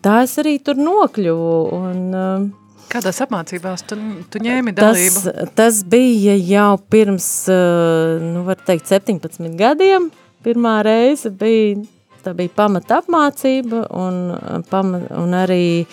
tā 0.04 0.22
es 0.26 0.38
arī 0.42 0.58
tur 0.64 0.80
nokļuvu, 0.82 1.54
un 1.78 2.02
um, 2.12 2.50
Kādās 2.92 3.22
apmācībās 3.24 3.86
tu, 3.88 3.96
tu 4.28 4.42
ņēmi 4.44 4.74
tas, 4.76 4.98
dalību? 4.98 5.46
tas 5.56 5.78
bija 5.88 6.34
jau 6.36 6.74
pirms, 6.92 7.28
eh, 7.48 8.18
nu 8.20 8.44
var 8.44 8.60
teikt, 8.68 8.90
17 8.92 9.56
gadiem. 9.60 10.10
Pirmā 10.44 10.82
reize 10.84 11.32
bija, 11.32 11.78
tā 12.26 12.34
bija 12.36 12.52
pamata 12.56 13.00
apmācība 13.00 13.86
un, 13.96 14.18
eh, 14.36 14.60
pama, 14.68 15.00
un 15.22 15.38
arī 15.40 15.86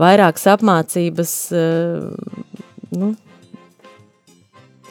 vairākas 0.00 0.48
apmācības, 0.56 1.34
eh, 1.54 2.58
nu, 2.98 3.14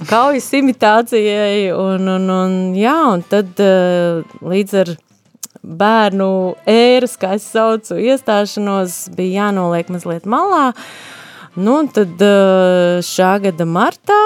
kaujas 0.08 0.48
imitācijai 0.56 1.74
un, 1.76 2.08
un, 2.16 2.30
un, 2.30 2.56
jā, 2.78 2.96
un 3.12 3.24
tad 3.28 3.60
eh, 3.60 4.24
līdz 4.40 4.80
ar 4.86 4.96
bērnu 5.64 6.30
ēras, 6.70 7.18
kā 7.20 7.34
es 7.40 7.48
saucu, 7.50 7.98
iestāšanos 7.98 9.08
bija 9.16 9.46
jānoliek 9.48 9.90
mazliet 9.94 10.28
malā, 10.30 10.72
Nu, 11.54 11.76
un 11.84 11.88
tad 11.94 12.18
eh, 12.26 12.98
šā 13.06 13.36
gada 13.44 13.66
martā 13.70 14.18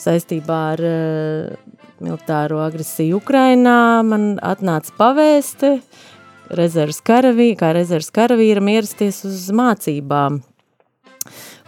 saistībā 0.00 0.60
ar 0.72 0.80
eh, 0.80 1.74
militāro 2.00 2.62
agresiju 2.64 3.18
Ukrainā 3.20 4.00
man 4.00 4.38
atnāca 4.40 4.94
pavēste 4.96 5.74
rezerves 6.56 7.02
karavī, 7.04 7.50
kā 7.60 7.74
rezerves 7.76 8.08
karavīram 8.16 8.70
ierasties 8.72 9.20
uz 9.28 9.44
mācībām, 9.52 10.40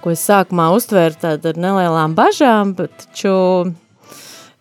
ko 0.00 0.14
es 0.14 0.24
sākumā 0.24 0.70
uztvēru 0.78 1.20
ar 1.34 1.60
nelielām 1.60 2.16
bažām, 2.16 2.72
bet 2.80 2.94
taču, 3.04 3.34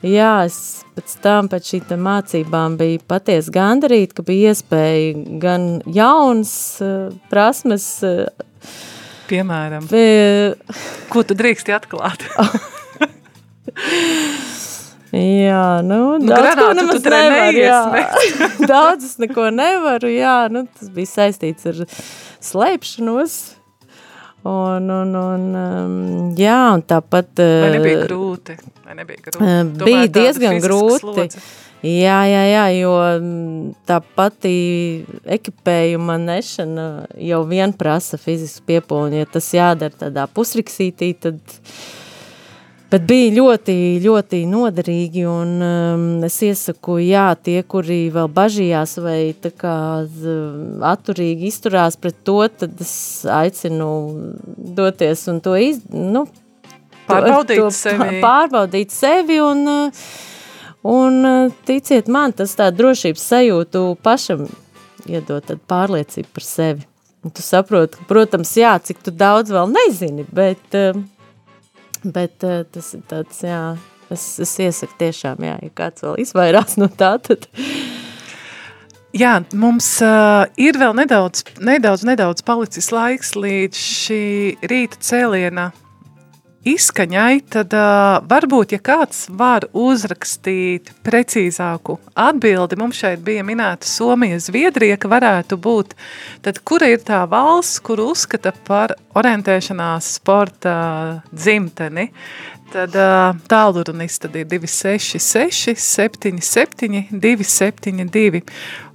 jā, 0.05 0.45
es 0.47 0.85
pēc 0.95 1.15
tam, 1.23 1.49
pēc 1.51 1.71
šīm 1.73 2.03
mācībām 2.05 2.77
bija 2.79 3.01
patiesi 3.09 3.51
gandarīt, 3.55 4.13
ka 4.17 4.23
bija 4.27 4.53
iespēja 4.53 5.39
gan 5.43 5.67
jaunas 5.87 6.53
eh, 6.83 7.09
prasmes 7.31 7.89
eh, 8.07 8.27
Piemēram, 9.29 9.85
Pie- 9.91 10.55
ko 11.13 11.21
tu 11.23 11.35
drīksti 11.37 11.75
atklāt? 11.75 12.25
Jā, 15.09 15.81
nu, 15.81 16.19
Nu, 16.21 16.27
daudz 16.29 16.53
ko 16.59 16.73
nemaz 16.77 17.05
nevaru, 17.05 17.57
jā. 17.57 17.77
daudz 18.71 19.05
es 19.07 19.15
neko 19.21 19.47
nevaru, 19.53 20.11
jā, 20.13 20.35
nu, 20.53 20.67
tas 20.69 20.91
bija 20.93 21.09
saistīts 21.09 21.65
ar 21.71 21.79
slēpšanos. 22.45 23.37
Un, 24.47 24.85
un, 24.87 25.15
un, 25.19 25.47
um, 25.59 26.35
jā, 26.39 26.59
un 26.71 26.83
tāpat... 26.87 27.41
Vai 27.43 27.73
nebija 27.75 27.97
eh, 27.97 28.05
grūti? 28.05 28.55
Vai 28.85 28.95
nebija 29.01 29.25
grūti? 29.25 29.41
Eh, 29.43 29.57
Tomēr 29.65 29.89
bija 29.89 30.05
diezgan 30.15 30.61
grūti. 30.63 31.01
slodze. 31.03 31.41
Jā, 31.79 32.17
jā, 32.27 32.41
jā, 32.43 32.63
jo 32.75 32.91
mm, 33.23 33.69
tā 33.87 34.01
pati 34.15 34.51
ekipējuma 35.23 36.17
nešana 36.19 36.87
jau 37.23 37.39
vien 37.47 37.71
prasa 37.71 38.19
fizisku 38.19 38.65
piepūli. 38.67 39.21
Ja 39.21 39.29
tas 39.31 39.47
jādara 39.55 39.95
tādā 39.95 40.25
pusriksītī, 40.27 41.13
tad 41.23 41.39
Bet 42.89 43.03
bija 43.05 43.29
ļoti, 43.35 43.73
ļoti 44.01 44.39
noderīgi, 44.49 45.21
un 45.29 45.49
um, 45.61 46.05
es 46.25 46.39
iesaku, 46.41 46.95
jā, 47.05 47.27
tie, 47.37 47.59
kuri 47.61 48.07
vēl 48.13 48.31
bažījās 48.33 48.95
vai 49.05 49.17
tā 49.37 49.51
kā 49.53 49.73
atturīgi 50.89 51.51
izturās 51.51 51.99
pret 52.01 52.17
to, 52.25 52.39
tad 52.49 52.81
es 52.81 52.93
aicinu 53.29 53.89
doties 54.79 55.21
un 55.29 55.37
to 55.45 55.53
iz, 55.61 55.83
nu, 55.93 56.23
pārbaudīt 57.05 57.61
to, 57.61 57.67
sevi. 57.77 58.23
Pārbaudīt 58.23 58.95
sevi 58.95 59.37
un, 59.45 59.69
un 60.95 61.21
ticiet 61.69 62.09
man, 62.09 62.33
tas 62.33 62.57
tā 62.57 62.71
drošības 62.73 63.27
sajūtu 63.35 63.85
pašam 64.01 64.47
iedot 65.05 65.45
tad 65.45 65.61
pārliecību 65.69 66.33
par 66.33 66.47
sevi. 66.47 66.89
Un 67.21 67.35
tu 67.35 67.45
saproti, 67.45 68.01
protams, 68.09 68.57
jā, 68.57 68.73
cik 68.81 69.05
tu 69.05 69.13
daudz 69.13 69.53
vēl 69.53 69.69
nezini, 69.77 70.25
bet... 70.33 70.65
Uh, 70.73 71.05
Bet 72.03 72.45
uh, 72.47 72.61
tas 72.71 72.93
ir 72.95 73.03
tāds, 73.09 73.41
jā, 73.43 73.75
es, 74.13 74.23
es 74.39 74.53
iesaku 74.63 74.95
tiešām, 75.01 75.43
jā, 75.43 75.57
ja 75.65 75.71
kāds 75.75 76.05
vēl 76.05 76.19
izvairās 76.23 76.77
no 76.79 76.87
tā, 76.87 77.17
tad... 77.23 77.49
Jā, 79.09 79.39
mums 79.57 79.87
uh, 80.05 80.45
ir 80.61 80.77
vēl 80.77 80.93
nedaudz, 80.93 81.41
nedaudz, 81.65 82.03
nedaudz 82.05 82.43
palicis 82.45 82.91
laiks 82.93 83.33
līdz 83.33 83.79
šī 83.81 84.23
rīta 84.69 84.99
cēliena 85.01 85.71
izskaņai, 86.73 87.41
tad 87.53 87.73
uh, 87.77 88.19
varbūt, 88.29 88.73
ja 88.75 88.79
kāds 88.83 89.25
var 89.29 89.67
uzrakstīt 89.77 90.91
precīzāku 91.05 91.97
atbildi, 92.19 92.79
mums 92.79 92.99
šeit 93.01 93.23
bija 93.25 93.45
minēta 93.47 93.87
Somija, 93.87 94.39
Zviedrija, 94.43 94.97
ka 94.99 95.11
varētu 95.11 95.57
būt, 95.61 95.95
tad 96.45 96.61
kura 96.67 96.91
ir 96.93 97.03
tā 97.05 97.23
valsts, 97.29 97.81
kuru 97.85 98.11
uzskata 98.13 98.53
par 98.67 98.95
orientēšanās 99.19 100.13
sporta 100.19 100.75
dzimteni? 101.31 102.09
Tad 102.69 102.93
uh, 102.93 103.33
tālrunis 103.49 104.19
tad 104.21 104.35
ir 104.37 104.45
266 104.51 105.73
77 105.81 107.07
272. 107.09 108.43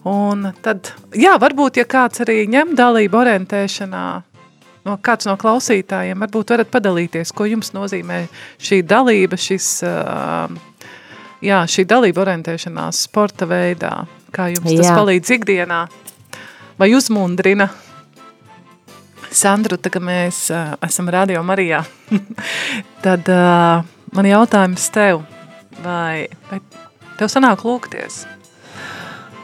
Un 0.07 0.53
tad, 0.63 0.93
jā, 1.17 1.33
varbūt, 1.41 1.81
ja 1.81 1.87
kāds 1.89 2.23
arī 2.23 2.45
ņem 2.53 2.77
dalību 2.79 3.19
orientēšanā, 3.25 4.05
no 4.85 4.97
kāds 5.05 5.29
no 5.29 5.37
klausītājiem 5.41 6.21
varbūt 6.25 6.55
varat 6.55 6.71
padalīties, 6.73 7.33
ko 7.37 7.49
jums 7.49 7.73
nozīmē 7.77 8.25
šī 8.63 8.83
dalība, 8.89 9.39
šis, 9.41 9.69
jā, 11.45 11.63
šī 11.71 11.87
dalība 11.91 12.25
orientēšanās 12.27 13.05
sporta 13.09 13.49
veidā, 13.51 13.97
kā 14.35 14.51
jums 14.53 14.75
jā. 14.75 14.83
tas 14.83 14.99
palīdz 14.99 15.35
ikdienā 15.39 15.81
vai 16.81 16.93
uzmundrina? 16.97 17.71
Sandru, 19.35 19.75
tā 19.83 19.91
kā 19.91 19.99
mēs 19.99 20.45
uh, 20.55 20.77
esam 20.87 21.09
Radio 21.11 21.41
Marijā, 21.43 21.81
tad 23.05 23.27
uh, 23.33 23.83
man 24.15 24.29
jautājums 24.29 24.87
tev, 24.95 25.25
vai, 25.83 26.29
vai 26.53 26.61
tev 27.19 27.33
sanāk 27.33 27.67
lūgties? 27.67 28.23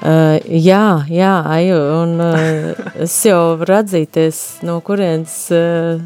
Uh, 0.00 0.38
jā, 0.48 1.04
jā, 1.12 1.32
Aju, 1.44 1.76
un 2.00 2.22
uh, 2.24 2.70
es 3.04 3.12
jau 3.26 3.58
varu 3.60 3.74
atzīties, 3.82 4.38
no 4.64 4.78
kurienes 4.80 5.34
uh, 5.52 6.00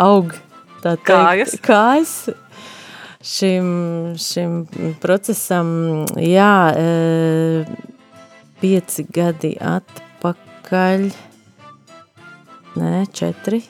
aug 0.00 0.32
tā 0.80 0.94
teikt, 0.96 1.10
kājas. 1.10 1.52
kājas 1.66 2.14
šim, 3.20 3.68
šim 4.16 4.56
procesam. 5.04 5.68
Jā, 6.16 6.56
uh, 6.72 7.68
pieci 8.64 9.04
gadi 9.12 9.52
atpakaļ, 9.60 11.08
nē, 12.80 12.96
četri, 13.12 13.60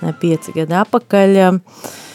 nē, 0.00 0.16
pieci 0.24 0.56
gadi 0.56 0.80
atpakaļ. 0.86 1.40
Uh, 1.50 2.06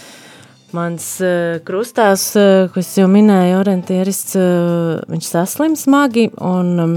Mans 0.73 1.05
uh, 1.21 1.59
krustās, 1.61 2.31
uh, 2.33 2.65
ko 2.73 2.81
es 2.81 2.87
jau 2.97 3.05
minēju, 3.11 3.59
orientierists, 3.59 4.33
uh, 4.39 5.03
viņš 5.05 5.27
saslim 5.29 5.75
smagi, 5.77 6.31
un 6.41 6.71
um, 6.81 6.95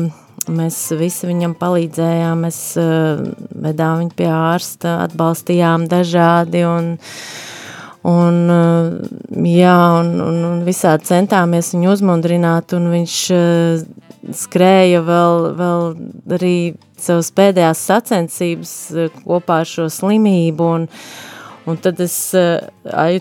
mēs 0.49 0.79
visi 0.97 1.29
viņam 1.29 1.53
palīdzējām, 1.61 2.47
mēs 2.47 2.61
uh, 2.81 3.21
vedām 3.67 4.01
viņu 4.01 4.17
pie 4.17 4.31
ārsta, 4.33 4.95
atbalstījām 5.05 5.85
dažādi, 5.93 6.65
un, 6.65 6.89
un 8.09 8.41
uh, 8.55 9.45
jā, 9.45 9.77
un, 10.01 10.13
un, 10.25 10.41
un 10.55 10.65
visādi 10.65 11.11
centāmies 11.13 11.75
viņu 11.77 11.93
uzmundrināt, 11.99 12.73
un 12.81 12.89
viņš 12.97 13.21
uh, 13.37 13.87
skrēja 14.41 15.05
vēl, 15.05 15.51
vēl 15.61 15.89
arī 16.39 16.57
savas 16.97 17.29
pēdējās 17.37 17.87
sacensības 17.93 18.77
uh, 18.97 19.25
kopā 19.27 19.67
ar 19.67 19.75
šo 19.77 19.91
slimību, 19.93 20.75
un, 20.81 20.93
Un 21.67 21.77
tad 21.83 21.99
es 21.99 22.15
uh, 22.39 22.63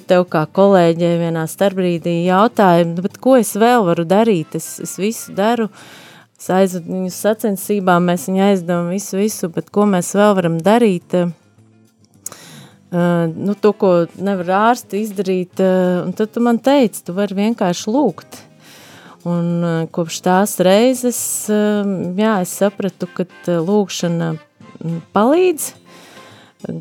tev 0.06 0.28
kā 0.30 0.44
kolēģei 0.54 1.16
vienā 1.18 1.48
starpbrīdī 1.50 2.20
jautāju, 2.28 2.92
nu, 2.92 3.10
ko 3.22 3.40
es 3.40 3.56
vēl 3.58 3.82
varu 3.88 4.04
darīt? 4.06 4.54
Es, 4.60 4.76
es 4.84 5.00
visu 5.02 5.34
daru, 5.34 5.66
es 6.38 6.52
aizvedu 6.54 6.94
viņu 6.94 7.14
sacensībām, 7.16 8.06
mēs 8.06 8.28
viņu 8.30 8.44
aizdevām 8.46 8.92
visu, 8.94 9.18
visu, 9.18 9.50
bet 9.50 9.72
ko 9.74 9.88
mēs 9.90 10.14
vēl 10.14 10.36
varam 10.38 10.60
darīt? 10.62 11.16
Uh, 11.18 11.32
nu, 13.34 13.56
to, 13.58 13.72
ko 13.74 13.90
nevar 14.22 14.52
ārsti 14.70 15.02
izdarīt, 15.02 15.58
uh, 15.58 16.04
un 16.06 16.14
tad 16.14 16.30
tu 16.36 16.44
man 16.46 16.62
teici, 16.62 17.02
tu 17.08 17.16
vari 17.18 17.34
vienkārši 17.40 17.94
lūgt. 17.96 18.38
Un 19.26 19.48
uh, 19.66 19.80
kopš 19.90 20.20
tās 20.28 20.54
reizes, 20.62 21.18
uh, 21.50 21.82
jā, 22.14 22.36
es 22.46 22.54
sapratu, 22.62 23.10
ka 23.10 23.26
lūkšana 23.66 24.36
palīdz 25.18 25.72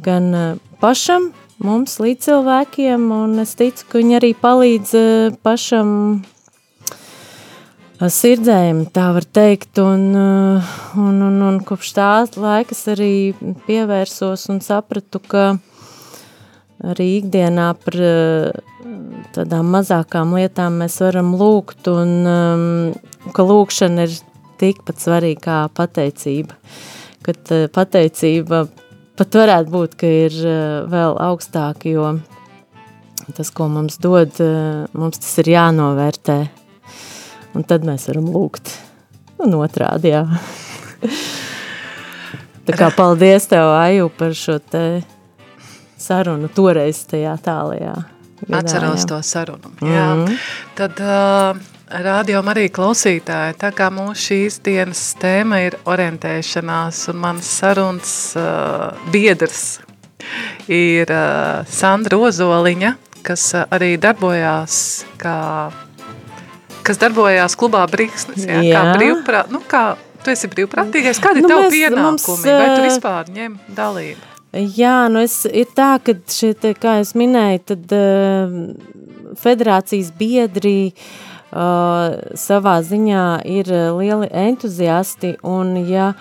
gan 0.04 0.60
pašam, 0.80 1.32
mums 1.62 1.98
līdzcilvēkiem, 2.02 3.10
un 3.14 3.38
es 3.42 3.54
ticu, 3.58 3.86
ka 3.88 4.00
viņi 4.00 4.16
arī 4.18 4.32
palīdz 4.38 4.94
eh, 4.98 5.36
pašam 5.44 5.90
eh, 8.00 8.08
sirdzējiem, 8.10 8.84
tā 8.94 9.10
var 9.16 9.26
teikt, 9.26 9.78
un, 9.82 10.08
eh, 10.18 10.74
un, 10.98 11.22
un, 11.28 11.40
un 11.48 11.60
kopš 11.66 11.94
tā 11.98 12.10
laikas 12.34 12.84
arī 12.94 13.14
pievērsos 13.68 14.48
un 14.54 14.60
sapratu, 14.64 15.22
ka 15.22 15.46
arī 16.84 17.08
ikdienā 17.22 17.70
par 17.80 17.94
tādām 19.32 19.70
mazākām 19.72 20.34
lietām 20.36 20.82
mēs 20.82 20.98
varam 21.00 21.32
lūgt, 21.38 21.88
un 21.88 22.92
ka 23.32 23.46
lūkšana 23.46 24.04
ir 24.04 24.18
tikpat 24.60 25.00
svarīga 25.00 25.40
kā 25.46 25.58
pateicība, 25.78 26.58
kad 27.24 27.54
pateicība 27.72 28.66
pat 29.18 29.38
varētu 29.40 29.72
būt, 29.74 29.96
ka 30.00 30.10
ir 30.10 30.36
eh, 30.42 30.84
vēl 30.90 31.18
augstāk, 31.26 31.86
jo 31.90 32.16
tas, 33.36 33.50
ko 33.54 33.68
mums 33.72 33.98
dod, 34.02 34.34
eh, 34.42 34.84
mums 34.92 35.20
tas 35.22 35.38
ir 35.42 35.52
jānovērtē. 35.54 36.38
Un 37.54 37.66
tad 37.68 37.86
mēs 37.86 38.08
varam 38.10 38.26
lūgt. 38.34 38.72
Un 39.44 39.54
otrādi, 39.58 40.10
jā. 40.14 40.24
Tā 42.64 42.78
kā 42.78 42.88
paldies 42.96 43.46
tev, 43.50 43.68
Aju, 43.76 44.08
par 44.16 44.34
šo 44.38 44.56
te 44.58 45.04
sarunu 46.00 46.48
toreiz 46.54 47.04
tajā 47.10 47.36
tālajā. 47.44 47.94
Gadā, 48.44 48.60
Atceros 48.60 49.04
jā. 49.04 49.08
to 49.12 49.20
sarunu. 49.22 49.70
Jā. 49.80 50.08
Mm 50.14 50.24
-hmm. 50.24 50.38
Tad 50.74 51.00
uh, 51.00 51.73
Radio 51.84 52.40
arī 52.48 52.70
klausītāji, 52.72 53.58
tā 53.60 53.68
kā 53.76 53.90
mūsu 53.92 54.30
šīs 54.30 54.54
dienas 54.64 55.00
tēma 55.20 55.58
ir 55.66 55.74
orientēšanās 55.84 57.02
un 57.12 57.18
mans 57.20 57.48
sarunas 57.60 58.12
uh, 58.40 58.94
biedrs 59.12 59.82
ir 60.64 61.12
uh, 61.12 61.60
Sandra 61.68 62.16
Ozoliņa, 62.16 62.94
kas 63.26 63.44
uh, 63.52 63.66
arī 63.68 63.98
darbojās 64.00 64.76
kā, 65.20 65.34
kas 66.88 67.02
darbojās 67.02 67.56
klubā 67.60 67.82
Briksnes, 67.92 68.46
jā, 68.48 68.62
jā. 68.64 68.80
kā 68.80 68.96
brīvprāt, 68.96 69.52
nu 69.52 69.60
kā, 69.68 69.84
tu 70.24 70.32
esi 70.32 70.48
brīvprātīgais, 70.54 71.20
kādi 71.20 71.44
nu, 71.44 71.52
tev 71.52 71.66
mēs, 71.66 71.76
pienākumi, 71.76 72.06
mums, 72.08 72.48
vai 72.48 72.70
tu 72.78 72.80
vispār 72.86 73.28
ņem 73.36 73.60
dalību? 73.76 74.32
Jā, 74.78 74.96
nu 75.12 75.20
es, 75.20 75.36
ir 75.52 75.68
tā, 75.76 75.98
ka 76.00 76.16
te, 76.16 76.72
kā 76.80 76.96
es 77.04 77.12
minēju, 77.12 77.62
tad 77.74 77.94
uh, 77.98 78.58
federācijas 79.44 80.14
biedri 80.16 80.76
uh, 80.94 81.30
uh, 81.54 82.34
savā 82.34 82.78
ziņā 82.84 83.26
ir 83.46 83.70
lieli 83.96 84.28
entuziasti, 84.28 85.36
un 85.46 85.76
ja 85.88 86.12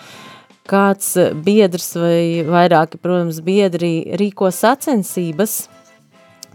kāds 0.69 1.15
biedrs 1.43 1.91
vai 1.99 2.43
vairāki, 2.47 3.01
protams, 3.01 3.41
biedri 3.43 4.15
rīko 4.19 4.51
sacensības, 4.53 5.65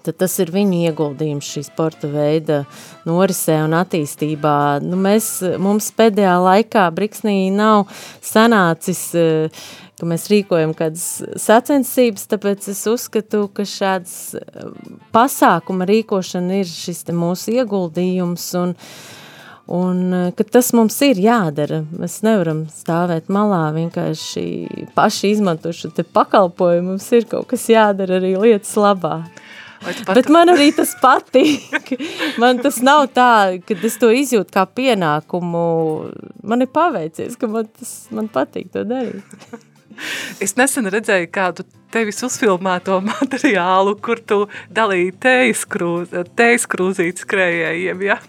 tad 0.04 0.20
tas 0.22 0.38
ir 0.42 0.52
viņu 0.54 0.84
ieguldījums 0.90 1.50
šī 1.54 1.64
sporta 1.66 2.10
veida 2.12 2.62
norisē 3.08 3.60
un 3.64 3.76
attīstībā. 3.78 4.56
Nu, 4.84 5.00
mēs, 5.00 5.38
mums 5.58 5.90
pēdējā 5.98 6.38
laikā 6.44 6.88
Briksnī 6.94 7.48
nav 7.54 7.86
sanācis 8.24 9.04
uh, 9.18 9.68
ka 9.98 10.06
mēs 10.06 10.28
rīkojam 10.30 10.72
kādas 10.78 11.06
sacensības, 11.42 12.28
tāpēc 12.30 12.70
es 12.70 12.82
uzskatu, 12.90 13.46
ka 13.54 13.66
šāds 13.66 14.14
eh, 14.38 14.66
pasākuma 15.14 15.88
rīkošana 15.88 16.60
ir 16.62 16.70
šis 16.70 17.04
te 17.08 17.14
mūsu 17.16 17.56
ieguldījums 17.58 18.46
un, 18.60 18.74
un 19.74 20.04
eh, 20.20 20.28
ka 20.38 20.46
tas 20.46 20.70
mums 20.76 20.98
ir 21.06 21.18
jādara. 21.22 21.82
Mēs 21.90 22.20
nevaram 22.26 22.66
stāvēt 22.72 23.30
malā 23.32 23.64
vienkārši 23.74 24.46
paši 24.94 25.34
izmantot 25.34 25.76
šo 25.76 25.90
pakalpojumu, 26.14 26.94
mums 26.94 27.10
ir 27.18 27.26
kaut 27.30 27.50
kas 27.50 27.66
jādara 27.72 28.20
arī 28.22 28.36
lietas 28.38 28.76
labā. 28.78 29.24
Bet 29.84 30.28
man 30.32 30.50
arī 30.52 30.70
tas 30.74 30.94
patīk. 30.98 31.92
Man 32.42 32.60
tas 32.62 32.80
nav 32.84 33.06
tā, 33.14 33.58
ka 33.66 33.76
es 33.86 33.96
to 34.00 34.10
izjūtu 34.14 34.54
kā 34.54 34.64
pienākumu. 34.66 35.64
Man 36.46 36.64
ir 36.64 36.70
paveicies, 36.74 37.38
ka 37.38 37.50
man, 37.50 37.68
tas, 37.78 37.92
man 38.14 38.30
patīk 38.32 38.70
to 38.74 38.84
darīt. 38.88 39.24
Es 40.38 40.52
nesen 40.54 40.86
redzēju 40.86 41.26
kādu 41.34 41.64
tevis 41.90 42.22
uzfilmēto 42.22 43.00
materiālu, 43.08 43.96
kur 43.98 44.20
tu 44.22 44.44
dalīji 44.70 45.16
tejas, 45.18 45.64
krūz, 45.66 46.14
tejas 46.38 46.68
krūzītes 46.70 47.26
krējējiem, 47.26 48.04
ja? 48.06 48.20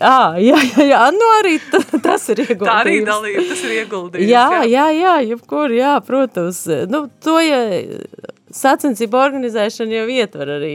À, 0.00 0.38
jā, 0.40 0.56
jā, 0.64 0.86
jā, 0.94 1.02
nu 1.12 1.28
arī 1.42 1.58
tas 2.00 2.24
ir 2.32 2.40
ieguldījums. 2.46 2.64
Tā 2.64 2.76
arī 2.78 2.94
dalība, 3.04 3.42
tas 3.50 3.64
ir 3.66 3.74
ieguldījums. 3.82 4.30
Jā, 4.30 4.46
jā, 4.48 4.62
jā, 4.64 4.86
jā 4.96 5.14
jebkur, 5.34 5.74
jā, 5.76 5.92
protams. 6.06 6.62
Nu, 6.88 7.02
to, 7.20 7.36
ja 7.44 7.60
sacensību 8.54 9.18
organizēšana 9.20 10.00
jau 10.00 10.06
ietver 10.10 10.54
arī 10.58 10.74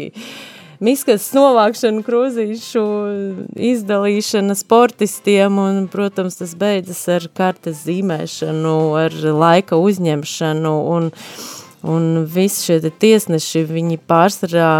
miskas 0.83 1.27
novākšanu, 1.35 2.03
krūzīšu 2.05 2.83
izdalīšana 3.71 4.55
sportistiem 4.59 5.59
un, 5.61 5.85
protams, 5.91 6.39
tas 6.41 6.55
beidzas 6.59 7.03
ar 7.11 7.29
kartes 7.35 7.85
zīmēšanu, 7.85 8.75
ar 9.05 9.15
laika 9.45 9.79
uzņemšanu 9.79 10.75
un, 10.95 11.09
un 11.87 12.11
visi 12.27 12.69
šie 12.69 12.91
tiesneši, 12.91 13.65
viņi 13.71 14.01
pārsvarā 14.09 14.71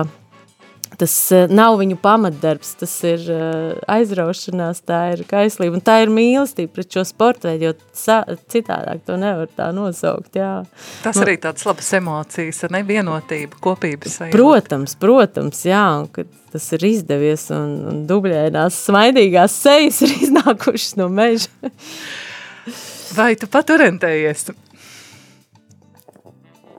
tas 1.00 1.14
eh, 1.36 1.46
nav 1.52 1.78
viņu 1.82 1.98
pamatdarbs, 2.02 2.76
tas 2.80 2.94
ir 3.08 3.24
eh, 3.32 3.76
aizraušanās, 3.92 4.82
tā 4.88 5.02
ir 5.16 5.24
kaislība, 5.30 5.80
un 5.80 5.84
tā 5.86 6.00
ir 6.04 6.14
mīlestība 6.14 6.74
pret 6.78 6.98
šo 6.98 7.06
sportu 7.08 7.54
jo 7.62 7.74
citādāk 7.96 9.04
to 9.08 9.18
nevar 9.22 9.52
tā 9.58 9.70
nosaukt, 9.76 10.36
jā. 10.40 10.66
Tas 11.04 11.20
arī 11.22 11.38
tāds 11.42 11.66
labas 11.68 11.92
emocijas, 12.00 12.64
ar 12.68 12.76
nevienotību, 12.78 13.62
kopības 13.64 14.20
sajūta. 14.20 14.36
Protams, 14.36 14.98
protams, 15.02 15.64
jā, 15.68 15.86
un 16.02 16.10
kad 16.16 16.32
tas 16.56 16.68
ir 16.78 16.86
izdevies, 16.88 17.50
un, 17.54 17.74
un 17.92 18.04
dubļēnās 18.10 18.78
smaidīgās 18.88 19.58
sejas 19.66 20.04
ir 20.06 20.16
iznākušas 20.28 20.96
no 21.02 21.10
meža. 21.12 21.72
Vai 23.16 23.34
tu 23.40 23.48
pat 23.52 23.70
orientējies 23.76 24.50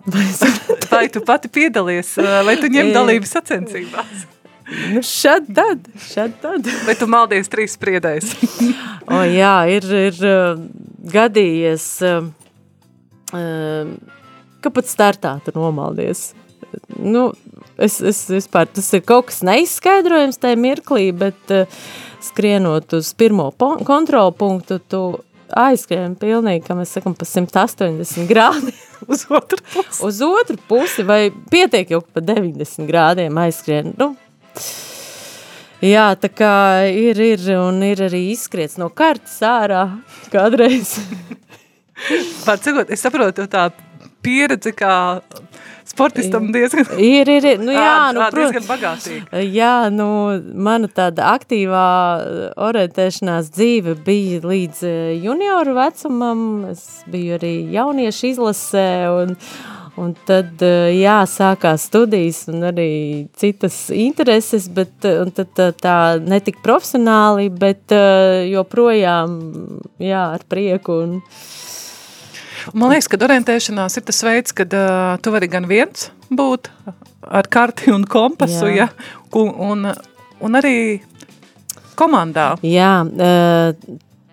Vai 0.92 1.08
tu 1.12 1.20
pati 1.26 1.50
piedalies, 1.50 2.14
vai 2.46 2.54
tu 2.60 2.70
ņem 2.70 2.92
dalību 2.94 3.28
sacensībās? 3.28 4.26
Nu, 4.66 5.02
šad 5.02 5.46
tad, 5.54 5.88
šad 6.02 6.38
tad. 6.42 6.66
Vai 6.86 6.94
tu 6.98 7.06
maldies 7.10 7.50
trīs 7.50 7.76
spriedēs? 7.78 8.32
o, 9.14 9.20
jā, 9.30 9.54
ir, 9.70 9.86
ir 10.10 10.18
gadījies, 11.12 11.86
ka 13.30 14.72
pat 14.78 14.90
startā 14.90 15.36
tu 15.46 15.54
nomaldies. 15.54 16.32
Nu, 16.98 17.28
es, 17.78 18.00
es 18.02 18.24
vispār, 18.30 18.66
tas 18.66 18.90
ir 18.96 19.04
kaut 19.06 19.30
kas 19.30 19.44
neizskaidrojams 19.46 20.42
tajā 20.42 20.58
mirklī, 20.58 21.12
bet 21.14 21.54
skrienot 22.26 22.96
uz 22.98 23.12
pirmo 23.14 23.52
kontrolu 23.86 24.34
punktu, 24.34 24.80
tu 24.82 25.02
aizskrējam 25.54 26.16
pilnīgi, 26.18 26.64
kā 26.66 26.76
mēs 26.78 26.94
sakam, 26.96 27.14
pa 27.16 27.28
180 27.28 28.26
grādi. 28.30 28.74
uz 29.12 29.26
otru 29.30 29.58
pusi. 29.72 30.02
Uz 30.06 30.20
otru 30.22 30.58
pusi, 30.68 31.04
vai 31.06 31.30
pietiek 31.50 31.90
jau 31.90 32.02
pa 32.02 32.22
90 32.24 32.88
grādiem 32.88 33.40
aizskrien. 33.42 33.92
Nu, 33.98 34.12
jā, 35.84 36.08
tā 36.20 36.30
kā 36.32 36.54
ir, 36.90 37.20
ir, 37.20 37.48
un 37.60 37.82
ir 37.86 38.06
arī 38.08 38.26
izskriets 38.32 38.78
no 38.80 38.90
kartas 38.90 39.38
ārā 39.46 39.86
kādreiz. 40.32 40.96
Var 42.46 42.60
cikot, 42.60 42.90
es 42.92 43.00
saprotu 43.04 43.46
tā 43.48 43.70
pieredze, 44.26 44.74
kā 44.76 44.96
sportistam 45.86 46.50
diezgan, 46.54 46.88
ir, 46.98 47.30
ir, 47.30 47.46
ir. 47.52 47.62
Nu, 47.62 47.72
jā, 47.74 48.10
nu, 48.14 48.20
nu, 48.20 48.28
diezgan 48.34 48.66
bagātīga. 48.66 49.44
Jā, 49.54 49.74
nu, 49.94 50.08
mana 50.66 50.90
tāda 50.92 51.30
aktīvā 51.36 51.86
orientēšanās 52.66 53.52
dzīve 53.54 53.96
bija 54.06 54.42
līdz 54.46 54.82
junioru 55.22 55.76
vecumam, 55.78 56.42
es 56.72 56.84
biju 57.10 57.38
arī 57.38 57.54
jauniešu 57.76 58.30
izlasē 58.34 58.90
un, 59.14 59.34
Un 59.96 60.10
tad, 60.28 60.60
jā, 60.92 61.16
sākās 61.24 61.86
studijas 61.88 62.42
un 62.52 62.66
arī 62.68 62.90
citas 63.40 63.86
intereses, 63.96 64.66
bet 64.68 64.92
tad 65.00 65.54
tā, 65.56 65.70
tā 65.72 65.94
netik 66.20 66.58
profesionāli, 66.64 67.48
bet 67.48 67.94
joprojām, 68.50 69.38
jā, 70.04 70.26
ar 70.36 70.44
prieku 70.52 70.98
un, 71.06 71.14
Man 72.74 72.90
liekas, 72.90 73.08
ka 73.10 73.18
orientēšanās 73.22 73.98
ir 73.98 74.06
tas 74.08 74.22
veids, 74.26 74.54
kad 74.56 74.72
uh, 74.74 75.16
tu 75.22 75.32
vari 75.34 75.48
gan 75.50 75.68
viens 75.70 76.08
būt 76.30 76.70
ar 77.26 77.48
karti 77.50 77.92
un 77.94 78.06
kompasu, 78.08 78.66
Jā. 78.70 78.86
ja, 78.86 79.10
un, 79.38 79.86
un, 80.40 80.58
arī 80.58 81.02
komandā. 81.98 82.54
Jā, 82.66 82.92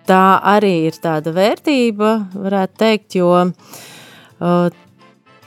tā 0.10 0.24
arī 0.54 0.74
ir 0.90 0.98
tāda 1.02 1.34
vērtība, 1.34 2.14
varētu 2.34 2.80
teikt, 2.84 3.18
jo 3.18 3.32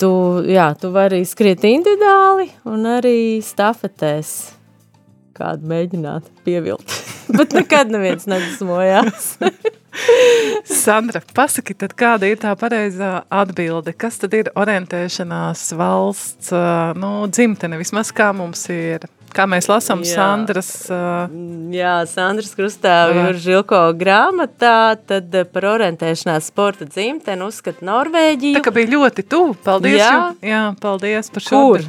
tu, 0.00 0.10
jā, 0.50 0.68
tu 0.80 0.92
vari 0.94 1.22
skriet 1.28 1.64
individuāli 1.68 2.50
un 2.68 2.86
arī 2.96 3.18
stafetēs 3.44 4.34
kādu 5.36 5.68
mēģināt 5.70 6.30
pievilt. 6.46 6.92
Bet 7.36 7.56
nekad 7.56 7.92
neviens 7.92 8.28
nedusmojās. 8.30 9.34
Sandra, 10.66 11.22
pasaki 11.34 11.74
tad, 11.78 11.94
kāda 11.98 12.28
ir 12.30 12.40
tā 12.42 12.52
pareizā 12.58 13.24
atbilde? 13.32 13.94
Kas 13.96 14.20
tad 14.22 14.34
ir 14.36 14.50
orientēšanās 14.58 15.68
valsts, 15.78 16.52
nu, 16.98 17.12
dzimtene, 17.32 17.78
vismaz 17.80 18.12
kā 18.14 18.32
mums 18.36 18.66
ir? 18.72 19.06
Kā 19.36 19.44
mēs 19.50 19.66
lasām. 19.68 20.00
Sandras... 20.06 20.70
Uh, 20.88 21.26
jā, 21.74 21.98
Sandras 22.08 22.54
Krustāvi 22.56 23.20
ir 23.20 23.40
Žilko 23.42 23.82
grāmatā, 23.98 24.96
tad 24.96 25.34
par 25.52 25.68
orientēšanās 25.74 26.48
sporta 26.48 26.88
dzimteni 26.88 27.44
uzskata 27.44 27.84
Norvēģiju. 27.84 28.56
Tā 28.56 28.64
kā 28.64 28.72
bija 28.72 28.94
ļoti 28.94 29.26
tuvu, 29.28 29.58
paldies 29.66 30.00
jā. 30.00 30.12
Jums, 30.14 30.40
jā, 30.54 30.64
paldies 30.80 31.32
par 31.34 31.44
šo. 31.44 31.60
Kur? 31.66 31.88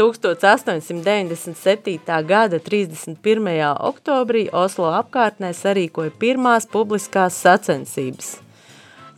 1897. 0.00 2.24
gada 2.26 2.58
31. 2.58 3.74
oktobrī 3.76 4.48
Oslo 4.52 4.92
apkārtnē 4.96 5.52
sarīkoja 5.52 6.10
pirmās 6.16 6.66
publiskās 6.70 7.34
sacensības. 7.36 8.38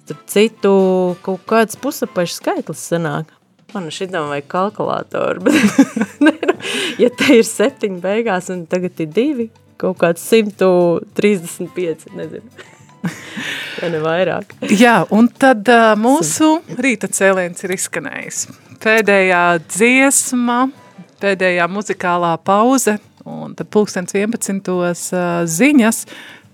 Starp 0.03 0.27
citu, 0.27 1.17
kaut 1.23 1.41
kāds 1.47 1.77
pusapašs 1.79 2.37
skaitlis 2.41 2.83
sanāk. 2.91 3.27
Man 3.73 3.91
šitam 3.95 4.29
vajag 4.33 4.47
kalkulātoru, 4.51 5.41
bet 5.47 5.55
nu, 6.25 6.33
ja 6.99 7.09
te 7.15 7.39
ir 7.39 7.47
septiņi 7.47 8.03
beigās 8.03 8.51
un 8.53 8.67
tagad 8.67 8.99
ir 9.01 9.09
divi, 9.15 9.47
kaut 9.79 9.97
kāds 10.03 10.23
135, 10.35 12.11
nezinu. 12.19 12.51
ja 13.81 13.87
ne 13.95 14.01
vairāk. 14.03 14.47
Jā, 14.75 15.07
un 15.15 15.31
tad 15.31 15.63
uh, 15.71 15.95
mūsu 15.99 16.59
rīta 16.75 17.07
cēliens 17.07 17.63
ir 17.63 17.71
izskanējis 17.79 18.72
pēdējā 18.83 19.43
dziesma, 19.71 20.67
pēdējā 21.23 21.69
muzikālā 21.71 22.35
pauze, 22.43 22.99
un 23.29 23.55
tad 23.59 23.71
pulkstens 23.73 24.15
11. 24.17 24.71
Uh, 24.73 25.45
ziņas, 25.47 26.05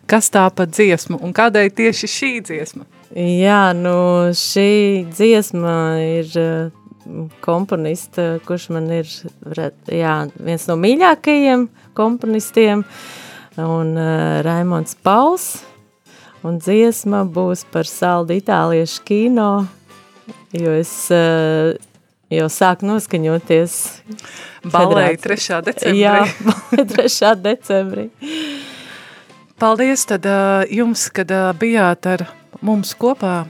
kas 0.09 0.29
tā 0.33 0.45
pa 0.53 0.69
dziesmu, 0.69 1.21
un 1.25 1.33
kādēļ 1.37 1.73
tieši 1.79 2.11
šī 2.13 2.33
dziesma? 2.49 2.85
Jā, 3.17 3.71
nu 3.77 3.95
šī 4.37 5.09
dziesma 5.09 5.77
ir 6.05 6.35
uh, 6.41 7.31
komponista, 7.45 8.35
kurš 8.45 8.69
man 8.77 8.91
ir 8.93 9.09
jā, 9.89 10.19
viens 10.37 10.69
no 10.69 10.77
mīļākajiem 10.81 11.65
komponistiem, 11.97 12.85
un 13.59 13.97
uh, 13.97 14.43
Raimons 14.45 14.95
Pauls, 15.03 15.49
un 16.45 16.61
dziesma 16.61 17.25
būs 17.25 17.65
par 17.73 17.89
saldu 17.89 18.37
itāliešu 18.37 19.03
kino, 19.09 19.51
jo 20.53 20.77
es 20.77 20.93
uh, 21.15 21.73
jau 22.33 22.49
sāk 22.53 22.85
noskaņoties. 22.87 23.77
Balēja 24.69 25.21
3. 25.25 25.61
decembrī. 25.69 26.01
Jā, 26.01 26.17
3. 26.73 27.35
decembrī. 27.49 28.09
Paldies 29.59 30.05
tad 30.07 30.27
uh, 30.29 30.63
jums, 30.71 31.09
kad 31.15 31.33
uh, 31.35 31.51
bijāt 31.59 32.07
ar 32.07 32.29
mums 32.63 32.95
kopā 32.99 33.49